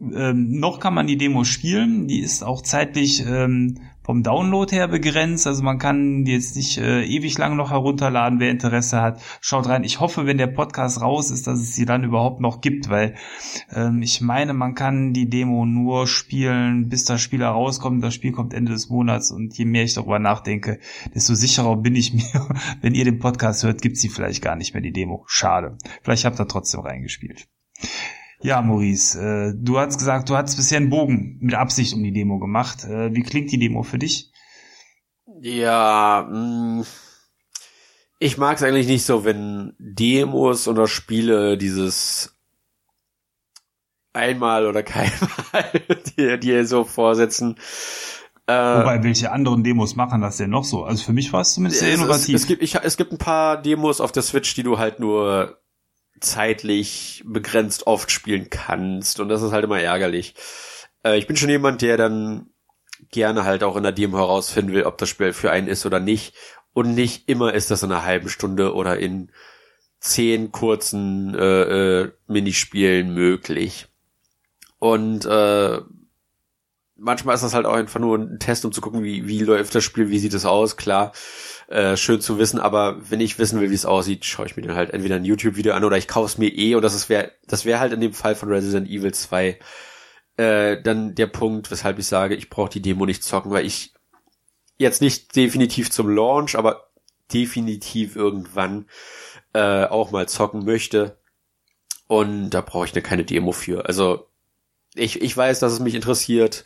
[0.00, 2.08] ähm, noch kann man die Demo spielen.
[2.08, 5.48] Die ist auch zeitlich ähm, vom Download her begrenzt.
[5.48, 9.20] Also man kann jetzt nicht äh, ewig lang noch herunterladen, wer Interesse hat.
[9.40, 9.82] Schaut rein.
[9.82, 13.16] Ich hoffe, wenn der Podcast raus ist, dass es sie dann überhaupt noch gibt, weil
[13.74, 18.02] ähm, ich meine, man kann die Demo nur spielen, bis das Spiel herauskommt.
[18.04, 20.78] Das Spiel kommt Ende des Monats und je mehr ich darüber nachdenke,
[21.12, 22.48] desto sicherer bin ich mir,
[22.80, 25.24] wenn ihr den Podcast hört, gibt sie vielleicht gar nicht mehr die Demo.
[25.26, 25.78] Schade.
[26.02, 27.48] Vielleicht habt ihr trotzdem reingespielt.
[28.40, 32.12] Ja, Maurice, äh, du hast gesagt, du hast bisher einen Bogen mit Absicht um die
[32.12, 32.84] Demo gemacht.
[32.84, 34.30] Äh, wie klingt die Demo für dich?
[35.40, 36.84] Ja, mm,
[38.18, 42.34] ich mag es eigentlich nicht so, wenn Demos oder Spiele dieses
[44.12, 45.70] einmal oder keinmal
[46.38, 47.56] die so vorsetzen.
[48.46, 50.84] Äh, Wobei, welche anderen Demos machen das denn noch so?
[50.84, 52.34] Also für mich war es zumindest sehr innovativ.
[52.34, 55.00] Es, es, gibt, ich, es gibt ein paar Demos auf der Switch, die du halt
[55.00, 55.58] nur
[56.20, 60.34] zeitlich begrenzt oft spielen kannst und das ist halt immer ärgerlich.
[61.04, 62.50] Äh, ich bin schon jemand, der dann
[63.10, 66.00] gerne halt auch in der Demo herausfinden will, ob das Spiel für einen ist oder
[66.00, 66.34] nicht
[66.72, 69.30] und nicht immer ist das in einer halben Stunde oder in
[70.00, 73.88] zehn kurzen äh, äh, Minispielen möglich.
[74.78, 75.80] Und äh,
[76.96, 79.74] manchmal ist das halt auch einfach nur ein Test, um zu gucken, wie, wie läuft
[79.74, 81.12] das Spiel, wie sieht es aus, klar.
[81.68, 84.62] Äh, schön zu wissen, aber wenn ich wissen will, wie es aussieht, schaue ich mir
[84.62, 87.32] dann halt entweder ein YouTube-Video an oder ich kaufe es mir eh und das wäre
[87.48, 89.58] das wäre halt in dem Fall von Resident Evil 2
[90.36, 93.94] äh, dann der Punkt, weshalb ich sage, ich brauche die Demo nicht zocken, weil ich
[94.78, 96.90] jetzt nicht definitiv zum Launch, aber
[97.32, 98.86] definitiv irgendwann
[99.52, 101.18] äh, auch mal zocken möchte.
[102.06, 103.86] Und da brauche ich ne keine Demo für.
[103.86, 104.28] Also
[104.94, 106.64] ich, ich weiß, dass es mich interessiert.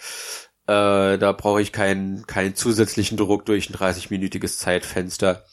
[0.71, 5.45] Äh, da brauche ich keinen, keinen zusätzlichen Druck durch ein 30-minütiges Zeitfenster,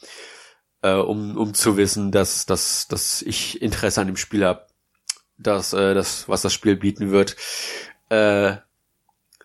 [0.82, 4.66] äh, um, um zu wissen, dass, dass, dass ich Interesse an dem Spiel habe,
[5.36, 7.34] dass, äh, das, was das Spiel bieten wird,
[8.10, 8.58] äh,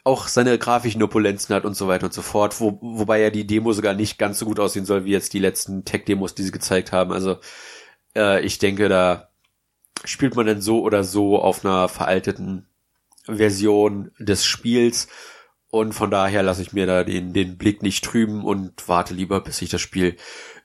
[0.04, 3.48] auch seine grafischen Opulenzen hat und so weiter und so fort, wo, wobei ja die
[3.48, 6.52] Demo sogar nicht ganz so gut aussehen soll wie jetzt die letzten Tech-Demos, die sie
[6.52, 7.12] gezeigt haben.
[7.12, 7.40] Also
[8.16, 9.30] äh, ich denke, da
[10.06, 12.68] spielt man dann so oder so auf einer veralteten
[13.26, 15.08] Version des Spiels
[15.74, 19.42] und von daher lasse ich mir da den, den Blick nicht trüben und warte lieber,
[19.42, 20.18] bis ich das Spiel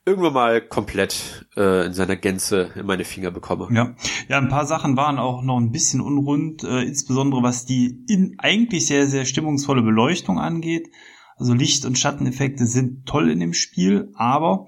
[0.04, 3.68] irgendwann mal komplett äh, in seiner Gänze in meine Finger bekomme.
[3.72, 3.94] Ja,
[4.28, 8.34] ja, ein paar Sachen waren auch noch ein bisschen unrund, äh, insbesondere was die in
[8.36, 10.90] eigentlich sehr, sehr stimmungsvolle Beleuchtung angeht.
[11.38, 14.66] Also Licht- und Schatteneffekte sind toll in dem Spiel, aber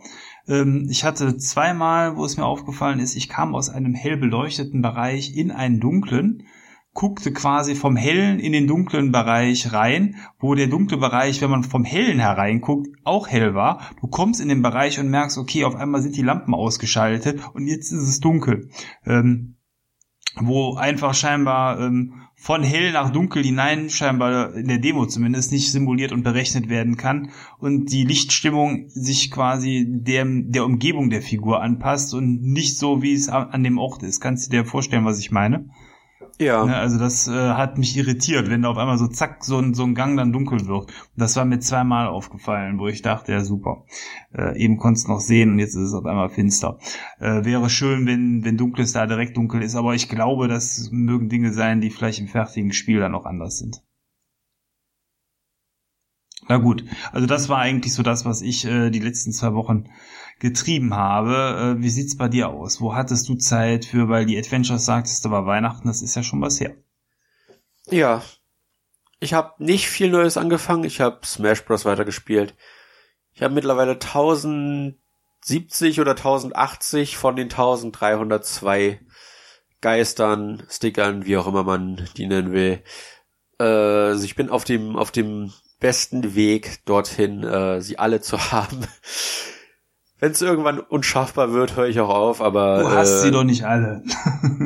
[0.49, 4.81] ähm, ich hatte zweimal, wo es mir aufgefallen ist, ich kam aus einem hell beleuchteten
[4.81, 6.45] Bereich in einen dunklen
[6.93, 11.63] guckte quasi vom hellen in den dunklen Bereich rein, wo der dunkle Bereich, wenn man
[11.63, 13.81] vom hellen hereinguckt, auch hell war.
[14.01, 17.67] Du kommst in den Bereich und merkst, okay, auf einmal sind die Lampen ausgeschaltet und
[17.67, 18.71] jetzt ist es dunkel.
[19.07, 19.57] Ähm,
[20.37, 25.71] wo einfach scheinbar ähm, von hell nach dunkel hinein scheinbar in der Demo zumindest nicht
[25.71, 31.61] simuliert und berechnet werden kann und die Lichtstimmung sich quasi der, der Umgebung der Figur
[31.61, 34.21] anpasst und nicht so, wie es an dem Ort ist.
[34.21, 35.69] Kannst du dir vorstellen, was ich meine?
[36.41, 36.65] Ja.
[36.65, 39.75] Ne, also das äh, hat mich irritiert, wenn da auf einmal so zack so ein,
[39.75, 40.91] so ein Gang dann dunkel wird.
[41.15, 43.85] Das war mir zweimal aufgefallen, wo ich dachte, ja super.
[44.33, 46.79] Äh, eben konntest noch sehen und jetzt ist es auf einmal finster.
[47.19, 51.29] Äh, wäre schön, wenn, wenn dunkles da direkt dunkel ist, aber ich glaube, das mögen
[51.29, 53.83] Dinge sein, die vielleicht im fertigen Spiel dann auch anders sind.
[56.49, 59.91] Na gut, also das war eigentlich so das, was ich äh, die letzten zwei Wochen
[60.41, 61.77] getrieben habe.
[61.79, 62.81] Äh, wie sieht's bei dir aus?
[62.81, 66.25] Wo hattest du Zeit für, weil die Adventures sagtest, da war Weihnachten, das ist ja
[66.25, 66.75] schon was her.
[67.89, 68.23] Ja.
[69.21, 71.85] Ich habe nicht viel Neues angefangen, ich habe Smash Bros.
[71.85, 72.57] weitergespielt.
[73.33, 79.01] Ich habe mittlerweile 1070 oder 1080 von den 1302
[79.83, 82.83] Geistern, Stickern, wie auch immer man die nennen will.
[83.59, 88.39] Äh, also ich bin auf dem, auf dem besten Weg dorthin, äh, sie alle zu
[88.53, 88.87] haben.
[90.21, 92.81] Wenn es irgendwann unschaffbar wird, höre ich auch auf, aber.
[92.81, 94.03] Du hast äh, sie doch nicht alle.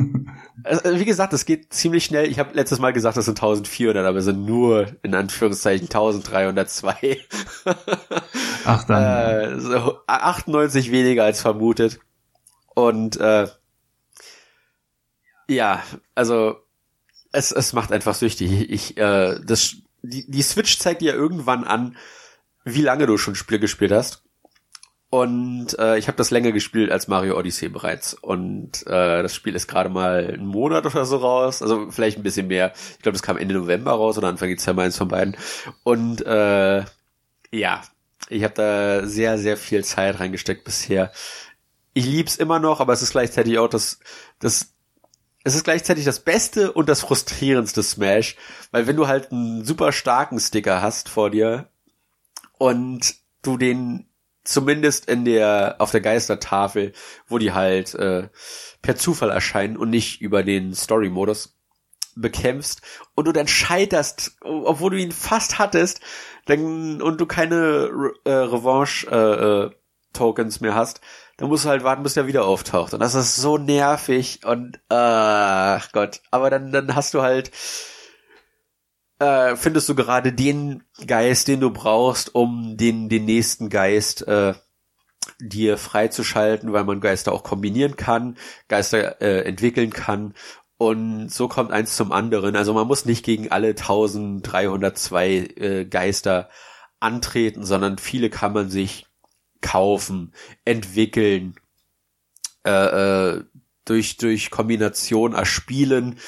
[0.63, 2.29] also, wie gesagt, es geht ziemlich schnell.
[2.29, 7.19] Ich habe letztes Mal gesagt, das sind 1400, aber es sind nur in Anführungszeichen 1302.
[8.65, 9.57] Ach dann.
[9.57, 11.99] Äh, so 98 weniger als vermutet.
[12.73, 13.47] Und äh,
[15.47, 15.81] ja,
[16.15, 16.57] also
[17.31, 18.69] es, es macht einfach süchtig.
[18.69, 21.95] Ich, äh, das, die, die Switch zeigt dir irgendwann an,
[22.65, 24.24] wie lange du schon Spiel gespielt hast.
[25.15, 28.15] Und äh, ich habe das länger gespielt als Mario Odyssey bereits.
[28.15, 31.61] Und äh, das Spiel ist gerade mal einen Monat oder so raus.
[31.61, 32.73] Also vielleicht ein bisschen mehr.
[32.97, 35.37] Ich glaube, das kam Ende November raus oder Anfang Dezember, eins von beiden.
[35.83, 36.83] Und äh,
[37.49, 37.81] ja,
[38.27, 41.13] ich habe da sehr, sehr viel Zeit reingesteckt bisher.
[41.93, 44.01] Ich lieb's immer noch, aber es ist gleichzeitig auch das,
[44.39, 44.73] das
[45.45, 48.35] es ist gleichzeitig das Beste und das frustrierendste Smash,
[48.71, 51.69] weil wenn du halt einen super starken Sticker hast vor dir
[52.57, 54.09] und du den
[54.45, 56.93] zumindest in der auf der Geistertafel,
[57.27, 58.29] wo die halt äh,
[58.81, 61.57] per Zufall erscheinen und nicht über den Story-Modus
[62.15, 62.81] bekämpfst
[63.15, 65.99] und du dann scheiterst, obwohl du ihn fast hattest,
[66.45, 69.71] dann und du keine äh, Revanche äh, äh,
[70.13, 71.01] Tokens mehr hast,
[71.37, 72.93] dann musst du halt warten, bis der wieder auftaucht.
[72.93, 77.51] Und das ist so nervig und ach Gott, aber dann dann hast du halt
[79.19, 84.53] äh, findest du gerade den Geist, den du brauchst, um den, den nächsten Geist äh,
[85.39, 88.37] dir freizuschalten, weil man Geister auch kombinieren kann,
[88.67, 90.33] Geister äh, entwickeln kann
[90.77, 92.55] und so kommt eins zum anderen.
[92.55, 96.49] Also man muss nicht gegen alle 1302 äh, Geister
[96.99, 99.05] antreten, sondern viele kann man sich
[99.61, 100.33] kaufen,
[100.65, 101.55] entwickeln,
[102.65, 102.71] äh,
[103.37, 103.43] äh,
[103.85, 106.19] durch, durch Kombination erspielen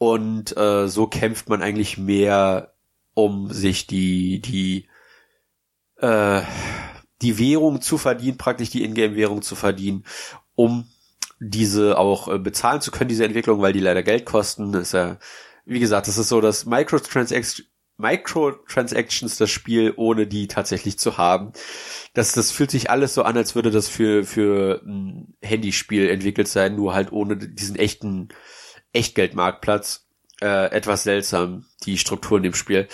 [0.00, 2.72] und äh, so kämpft man eigentlich mehr,
[3.12, 4.88] um sich die, die,
[5.98, 6.40] äh,
[7.20, 10.06] die Währung zu verdienen, praktisch die Ingame-Währung zu verdienen,
[10.54, 10.88] um
[11.38, 14.72] diese auch äh, bezahlen zu können, diese Entwicklung, weil die leider Geld kosten.
[14.72, 15.18] Ist ja,
[15.66, 21.52] wie gesagt, das ist so das Microtransactions Microtransactions das Spiel, ohne die tatsächlich zu haben.
[22.14, 26.48] Das, das fühlt sich alles so an, als würde das für, für ein Handyspiel entwickelt
[26.48, 28.30] sein, nur halt ohne diesen echten
[28.92, 30.06] Echtgeldmarktplatz.
[30.40, 32.88] Äh, etwas seltsam, die Struktur in dem Spiel.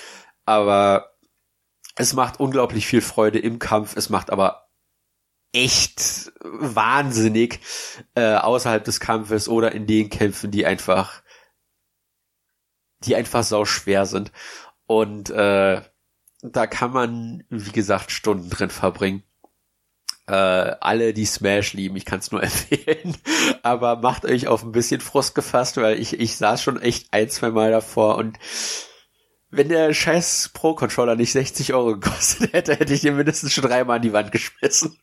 [0.44, 1.16] Aber
[1.94, 3.96] es macht unglaublich viel Freude im Kampf.
[3.96, 4.68] Es macht aber
[5.52, 7.60] echt wahnsinnig
[8.14, 11.22] äh, außerhalb des Kampfes oder in den Kämpfen, die einfach
[13.04, 14.32] die einfach sau schwer sind.
[14.86, 15.82] Und äh,
[16.42, 19.22] da kann man, wie gesagt, Stunden drin verbringen.
[20.28, 23.16] Äh, alle, die Smash lieben, ich kann es nur empfehlen.
[23.62, 27.28] Aber macht euch auf ein bisschen Frust gefasst, weil ich, ich saß schon echt ein,
[27.28, 28.38] zwei Mal davor und
[29.50, 33.96] wenn der scheiß Pro-Controller nicht 60 Euro gekostet hätte, hätte ich den mindestens schon dreimal
[33.96, 34.98] an die Wand geschmissen.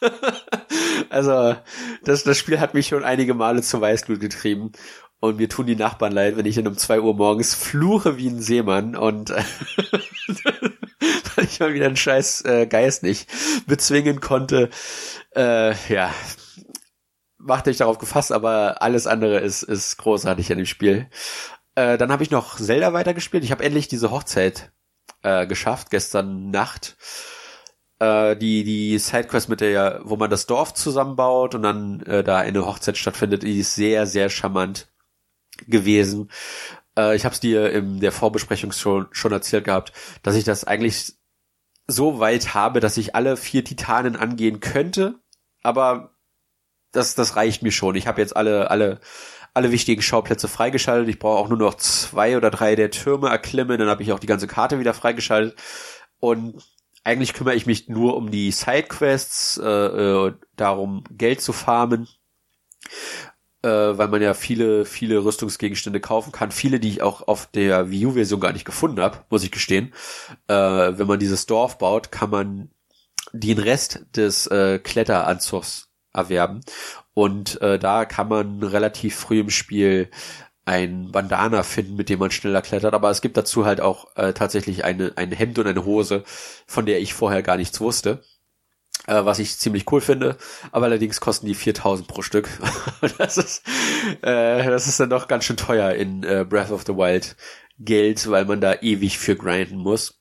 [1.10, 1.56] also,
[2.04, 4.72] das, das Spiel hat mich schon einige Male zur Weißglut getrieben.
[5.20, 8.28] Und mir tun die Nachbarn leid, wenn ich dann um zwei Uhr morgens fluche wie
[8.28, 9.30] ein Seemann und
[11.36, 13.28] weil ich mal wieder einen scheiß äh, Geist nicht
[13.66, 14.70] bezwingen konnte.
[15.36, 16.12] Äh, ja,
[17.36, 21.08] macht euch darauf gefasst, aber alles andere ist, ist großartig an dem Spiel.
[21.74, 23.44] Äh, dann habe ich noch Zelda weitergespielt.
[23.44, 24.72] Ich habe endlich diese Hochzeit
[25.22, 26.96] äh, geschafft, gestern Nacht.
[27.98, 32.38] Äh, die, die Sidequest mit der, wo man das Dorf zusammenbaut und dann äh, da
[32.38, 34.89] eine Hochzeit stattfindet, die ist sehr, sehr charmant
[35.66, 36.30] gewesen.
[36.96, 39.92] Äh, ich habe es dir in der Vorbesprechung schon, schon erzählt gehabt,
[40.22, 41.14] dass ich das eigentlich
[41.86, 45.16] so weit habe, dass ich alle vier Titanen angehen könnte,
[45.62, 46.14] aber
[46.92, 47.94] das, das reicht mir schon.
[47.96, 49.00] Ich habe jetzt alle, alle,
[49.54, 51.08] alle wichtigen Schauplätze freigeschaltet.
[51.08, 54.18] Ich brauche auch nur noch zwei oder drei der Türme erklimmen, dann habe ich auch
[54.18, 55.58] die ganze Karte wieder freigeschaltet.
[56.18, 56.62] Und
[57.02, 62.08] eigentlich kümmere ich mich nur um die Sidequests, äh, äh, darum Geld zu farmen
[63.62, 66.50] äh, weil man ja viele, viele Rüstungsgegenstände kaufen kann.
[66.50, 69.92] Viele, die ich auch auf der Wii U-Version gar nicht gefunden habe, muss ich gestehen.
[70.48, 72.70] Äh, wenn man dieses Dorf baut, kann man
[73.32, 76.60] den Rest des äh, Kletteranzugs erwerben.
[77.14, 80.10] Und äh, da kann man relativ früh im Spiel
[80.64, 82.94] ein Bandana finden, mit dem man schneller klettert.
[82.94, 86.24] Aber es gibt dazu halt auch äh, tatsächlich eine, ein Hemd und eine Hose,
[86.66, 88.22] von der ich vorher gar nichts wusste
[89.10, 90.36] äh, was ich ziemlich cool finde.
[90.70, 92.48] Aber allerdings kosten die 4000 pro Stück.
[93.18, 93.66] das ist,
[94.22, 97.36] äh, das ist dann doch ganz schön teuer in äh, Breath of the Wild
[97.78, 100.20] Geld, weil man da ewig für grinden muss.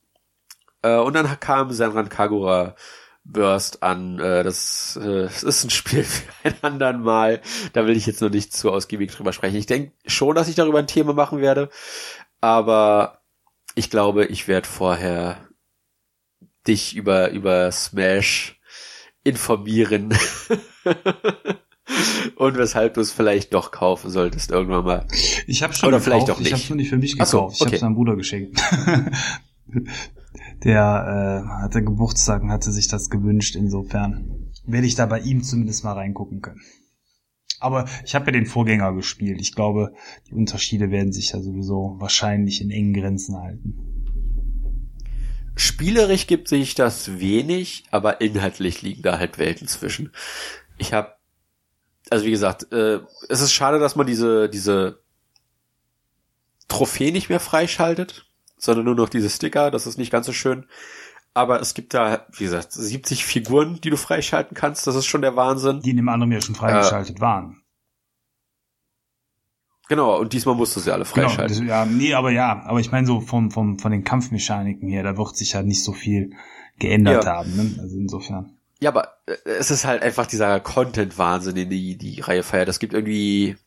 [0.81, 2.75] Äh, und dann kam Senran Kagura
[3.23, 4.19] Burst an.
[4.19, 7.41] Äh, das, äh, das ist ein Spiel für ein anderen Mal.
[7.73, 9.57] Da will ich jetzt noch nicht zu ausgiebig drüber sprechen.
[9.57, 11.69] Ich denke schon, dass ich darüber ein Thema machen werde.
[12.41, 13.21] Aber
[13.75, 15.37] ich glaube, ich werde vorher
[16.65, 18.58] dich über, über Smash
[19.29, 20.09] informieren.
[22.35, 25.07] und weshalb du es vielleicht doch kaufen solltest irgendwann mal.
[25.47, 26.05] Ich habe schon Oder gekauft.
[26.05, 26.47] vielleicht auch nicht.
[26.47, 27.31] Ich habe es nur nicht für mich gekauft.
[27.31, 27.53] So, okay.
[27.55, 28.61] Ich habe es meinem Bruder geschenkt.
[30.63, 33.55] Der äh, hatte Geburtstag und hatte sich das gewünscht.
[33.55, 36.61] Insofern werde ich da bei ihm zumindest mal reingucken können.
[37.59, 39.41] Aber ich habe ja den Vorgänger gespielt.
[39.41, 39.93] Ich glaube,
[40.27, 43.88] die Unterschiede werden sich ja sowieso wahrscheinlich in engen Grenzen halten.
[45.59, 50.13] Spielerisch gibt sich das wenig, aber inhaltlich liegen da halt Welten zwischen.
[50.77, 51.15] Ich habe,
[52.09, 55.01] also wie gesagt, äh, es ist schade, dass man diese diese
[56.69, 58.25] Trophäe nicht mehr freischaltet,
[58.57, 59.69] sondern nur noch diese Sticker.
[59.69, 60.65] Das ist nicht ganz so schön.
[61.33, 64.87] Aber es gibt da, wie gesagt, 70 Figuren, die du freischalten kannst.
[64.87, 65.81] Das ist schon der Wahnsinn.
[65.81, 67.58] Die in dem anderen ja schon freigeschaltet äh, waren.
[69.89, 71.57] Genau, und diesmal musst du sie alle Genau, freischalten.
[71.59, 75.03] das, ja, nee, aber ja, aber ich meine so vom, vom, von den Kampfmechaniken her,
[75.03, 76.31] da wird sich ja nicht so viel
[76.77, 77.31] geändert Ja.
[77.37, 77.75] haben, ne?
[77.81, 78.53] Also insofern.
[78.79, 82.69] Ja, aber äh, es ist halt einfach dieser Content-Wahnsinn, den die, die Reihe feiert.
[82.69, 83.57] Es gibt irgendwie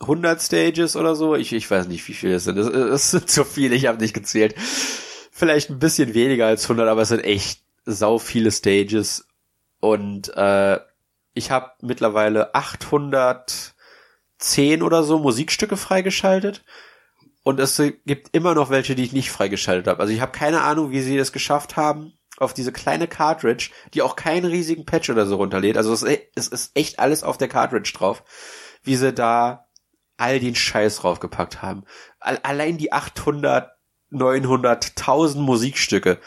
[0.00, 1.34] 100 Stages oder so.
[1.34, 2.58] Ich, ich weiß nicht, wie viele es sind.
[2.58, 4.54] Es, es sind zu viele, ich habe nicht gezählt.
[5.32, 9.26] Vielleicht ein bisschen weniger als 100, aber es sind echt sau viele Stages.
[9.80, 10.78] Und äh,
[11.32, 12.54] ich habe mittlerweile
[14.44, 16.64] 810 oder so Musikstücke freigeschaltet.
[17.42, 20.00] Und es gibt immer noch welche, die ich nicht freigeschaltet habe.
[20.00, 24.02] Also ich habe keine Ahnung, wie sie das geschafft haben, auf diese kleine Cartridge, die
[24.02, 25.76] auch keinen riesigen Patch oder so runterlädt.
[25.76, 28.24] Also es ist, ist echt alles auf der Cartridge drauf,
[28.82, 29.66] wie sie da
[30.16, 31.84] all den Scheiß draufgepackt haben.
[32.18, 33.70] Al- Allein die 800,
[34.10, 36.18] 900, 1000 Musikstücke,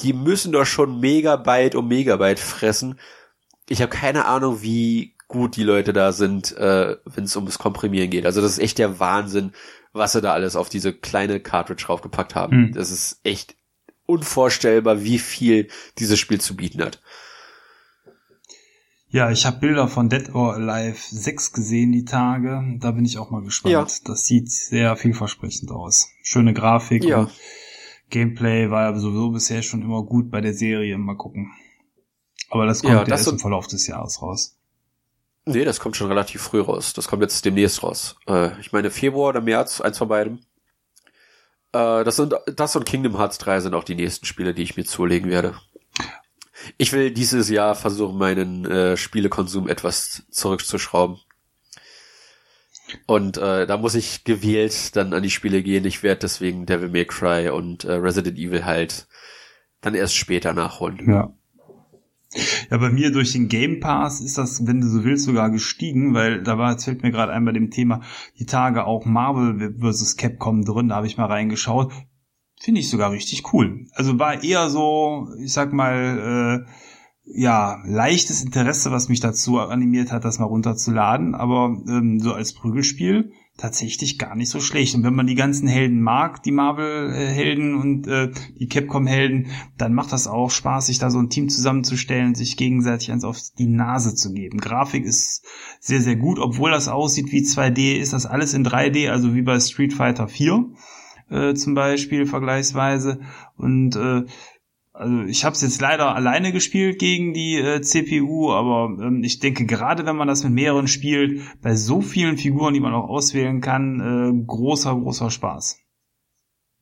[0.00, 2.98] die müssen doch schon Megabyte um Megabyte fressen.
[3.68, 8.10] Ich habe keine Ahnung, wie gut die Leute da sind, äh, wenn es ums Komprimieren
[8.10, 8.26] geht.
[8.26, 9.52] Also das ist echt der Wahnsinn,
[9.92, 12.66] was sie da alles auf diese kleine Cartridge draufgepackt haben.
[12.66, 12.74] Hm.
[12.74, 13.56] Das ist echt
[14.06, 15.68] unvorstellbar, wie viel
[15.98, 17.00] dieses Spiel zu bieten hat.
[19.08, 22.62] Ja, ich habe Bilder von Dead or Alive 6 gesehen die Tage.
[22.78, 23.72] Da bin ich auch mal gespannt.
[23.72, 23.86] Ja.
[24.04, 26.08] Das sieht sehr vielversprechend aus.
[26.22, 27.04] Schöne Grafik.
[27.04, 27.28] Ja.
[28.08, 30.96] Gameplay war sowieso bisher schon immer gut bei der Serie.
[30.96, 31.52] Mal gucken.
[32.50, 34.59] Aber das kommt ja, das erst im Verlauf des Jahres raus.
[35.46, 36.92] Nee, das kommt schon relativ früh raus.
[36.92, 38.16] Das kommt jetzt demnächst raus.
[38.26, 40.44] Äh, ich meine Februar oder März, eins von beiden.
[41.72, 44.76] Äh, das, sind, das und Kingdom Hearts 3 sind auch die nächsten Spiele, die ich
[44.76, 45.54] mir zulegen werde.
[46.76, 51.18] Ich will dieses Jahr versuchen, meinen äh, Spielekonsum etwas zurückzuschrauben.
[53.06, 55.84] Und äh, da muss ich gewählt dann an die Spiele gehen.
[55.84, 59.06] Ich werde deswegen Devil May Cry und äh, Resident Evil halt
[59.80, 61.08] dann erst später nachholen.
[61.08, 61.32] Ja.
[62.70, 66.14] Ja, bei mir durch den Game Pass ist das, wenn du so willst, sogar gestiegen,
[66.14, 68.02] weil da war, jetzt fällt mir gerade ein bei dem Thema,
[68.38, 70.16] die Tage auch Marvel vs.
[70.16, 71.92] Capcom drin, da habe ich mal reingeschaut.
[72.60, 73.86] Finde ich sogar richtig cool.
[73.92, 76.70] Also war eher so, ich sag mal, äh,
[77.32, 82.52] ja, leichtes Interesse, was mich dazu animiert hat, das mal runterzuladen, aber ähm, so als
[82.52, 84.94] Prügelspiel tatsächlich gar nicht so schlecht.
[84.94, 90.12] Und wenn man die ganzen Helden mag, die Marvel-Helden und äh, die Capcom-Helden, dann macht
[90.12, 94.14] das auch Spaß, sich da so ein Team zusammenzustellen, sich gegenseitig eins auf die Nase
[94.14, 94.58] zu geben.
[94.58, 95.44] Grafik ist
[95.78, 99.42] sehr, sehr gut, obwohl das aussieht wie 2D, ist das alles in 3D, also wie
[99.42, 100.70] bei Street Fighter 4
[101.30, 103.20] äh, zum Beispiel vergleichsweise.
[103.56, 104.24] Und äh,
[105.00, 109.38] also ich habe es jetzt leider alleine gespielt gegen die äh, CPU, aber ähm, ich
[109.38, 113.08] denke gerade, wenn man das mit mehreren spielt, bei so vielen Figuren, die man auch
[113.08, 115.78] auswählen kann, äh, großer, großer Spaß.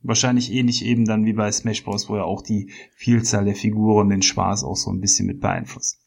[0.02, 4.08] Wahrscheinlich ähnlich eben dann wie bei Smash Bros., wo ja auch die Vielzahl der Figuren
[4.08, 6.00] den Spaß auch so ein bisschen mit beeinflusst.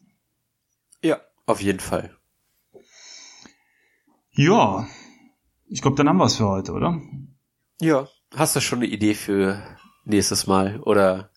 [1.02, 2.14] Ja, auf jeden Fall.
[4.32, 4.86] Ja,
[5.70, 7.02] ich glaube, dann haben wir es für heute, oder?
[7.80, 9.64] Ja, hast du schon eine Idee für
[10.04, 11.32] nächstes Mal oder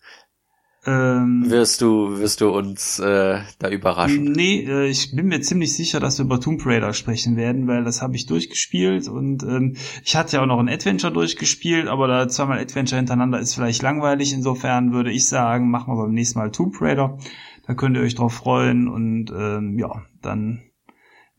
[0.85, 4.31] ähm, wirst du, wirst du uns äh, da überraschen?
[4.31, 7.83] Nee, äh, ich bin mir ziemlich sicher, dass wir über Tomb Raider sprechen werden, weil
[7.83, 12.07] das habe ich durchgespielt und ähm, ich hatte ja auch noch ein Adventure durchgespielt, aber
[12.07, 14.31] da zweimal Adventure hintereinander ist vielleicht langweilig.
[14.33, 17.17] Insofern würde ich sagen, machen wir beim nächsten Mal Tomb Raider.
[17.65, 20.61] Da könnt ihr euch drauf freuen und ähm, ja, dann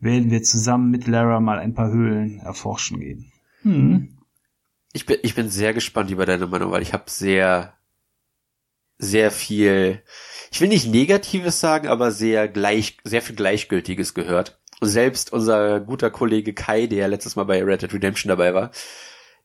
[0.01, 3.33] werden wir zusammen mit Lara mal ein paar Höhlen erforschen gehen.
[3.63, 4.19] Hm.
[4.93, 7.76] Ich bin, ich bin sehr gespannt über deine Meinung, weil ich habe sehr
[8.99, 10.03] sehr viel,
[10.51, 14.59] ich will nicht Negatives sagen, aber sehr gleich, sehr viel Gleichgültiges gehört.
[14.81, 18.71] Selbst unser guter Kollege Kai, der letztes Mal bei Red Dead Redemption dabei war,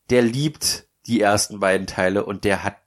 [0.09, 2.77] der liebt die ersten beiden Teile und der hat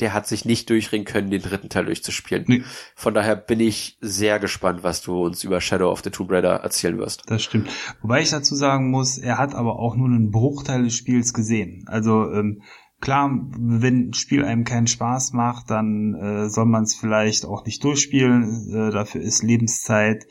[0.00, 2.44] der hat sich nicht durchringen können, den dritten Teil durchzuspielen.
[2.46, 2.62] Nee.
[2.94, 6.56] Von daher bin ich sehr gespannt, was du uns über Shadow of the Tomb Raider
[6.56, 7.24] erzählen wirst.
[7.26, 7.68] Das stimmt.
[8.00, 11.84] Wobei ich dazu sagen muss, er hat aber auch nur einen Bruchteil des Spiels gesehen.
[11.88, 12.62] Also ähm,
[13.00, 17.64] Klar, wenn ein Spiel einem keinen Spaß macht, dann äh, soll man es vielleicht auch
[17.64, 18.70] nicht durchspielen.
[18.74, 20.26] Äh, dafür ist Lebenszeit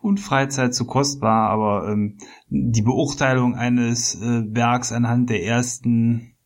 [0.00, 1.50] und Freizeit zu kostbar.
[1.50, 2.18] Aber ähm,
[2.48, 6.36] die Beurteilung eines äh, Werks anhand der ersten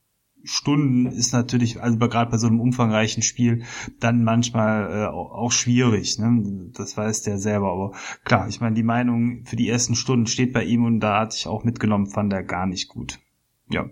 [0.46, 3.64] Stunden ist natürlich, also gerade bei so einem umfangreichen Spiel,
[4.00, 6.18] dann manchmal äh, auch schwierig.
[6.18, 6.70] Ne?
[6.72, 7.72] Das weiß der selber.
[7.72, 7.92] Aber
[8.24, 11.36] klar, ich meine, die Meinung für die ersten Stunden steht bei ihm und da hatte
[11.36, 13.18] ich auch mitgenommen, fand er gar nicht gut.
[13.68, 13.90] Ja.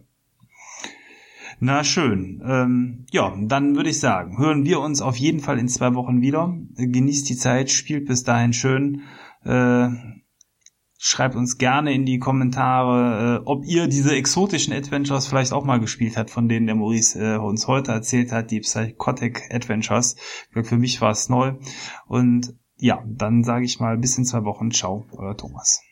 [1.61, 2.43] Na schön.
[2.45, 6.21] Ähm, ja, dann würde ich sagen, hören wir uns auf jeden Fall in zwei Wochen
[6.21, 6.57] wieder.
[6.77, 9.03] Genießt die Zeit, spielt bis dahin schön.
[9.45, 9.89] Äh,
[10.99, 15.79] schreibt uns gerne in die Kommentare, äh, ob ihr diese exotischen Adventures vielleicht auch mal
[15.79, 20.17] gespielt habt, von denen der Maurice äh, uns heute erzählt hat, die Psychotic Adventures.
[20.51, 21.55] Für mich war es neu.
[22.07, 24.71] Und ja, dann sage ich mal bis in zwei Wochen.
[24.71, 25.83] Ciao, euer Thomas.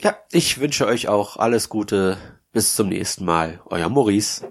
[0.00, 2.16] Ja, ich wünsche euch auch alles Gute
[2.54, 3.60] bis zum nächsten Mal.
[3.66, 4.46] Euer Maurice.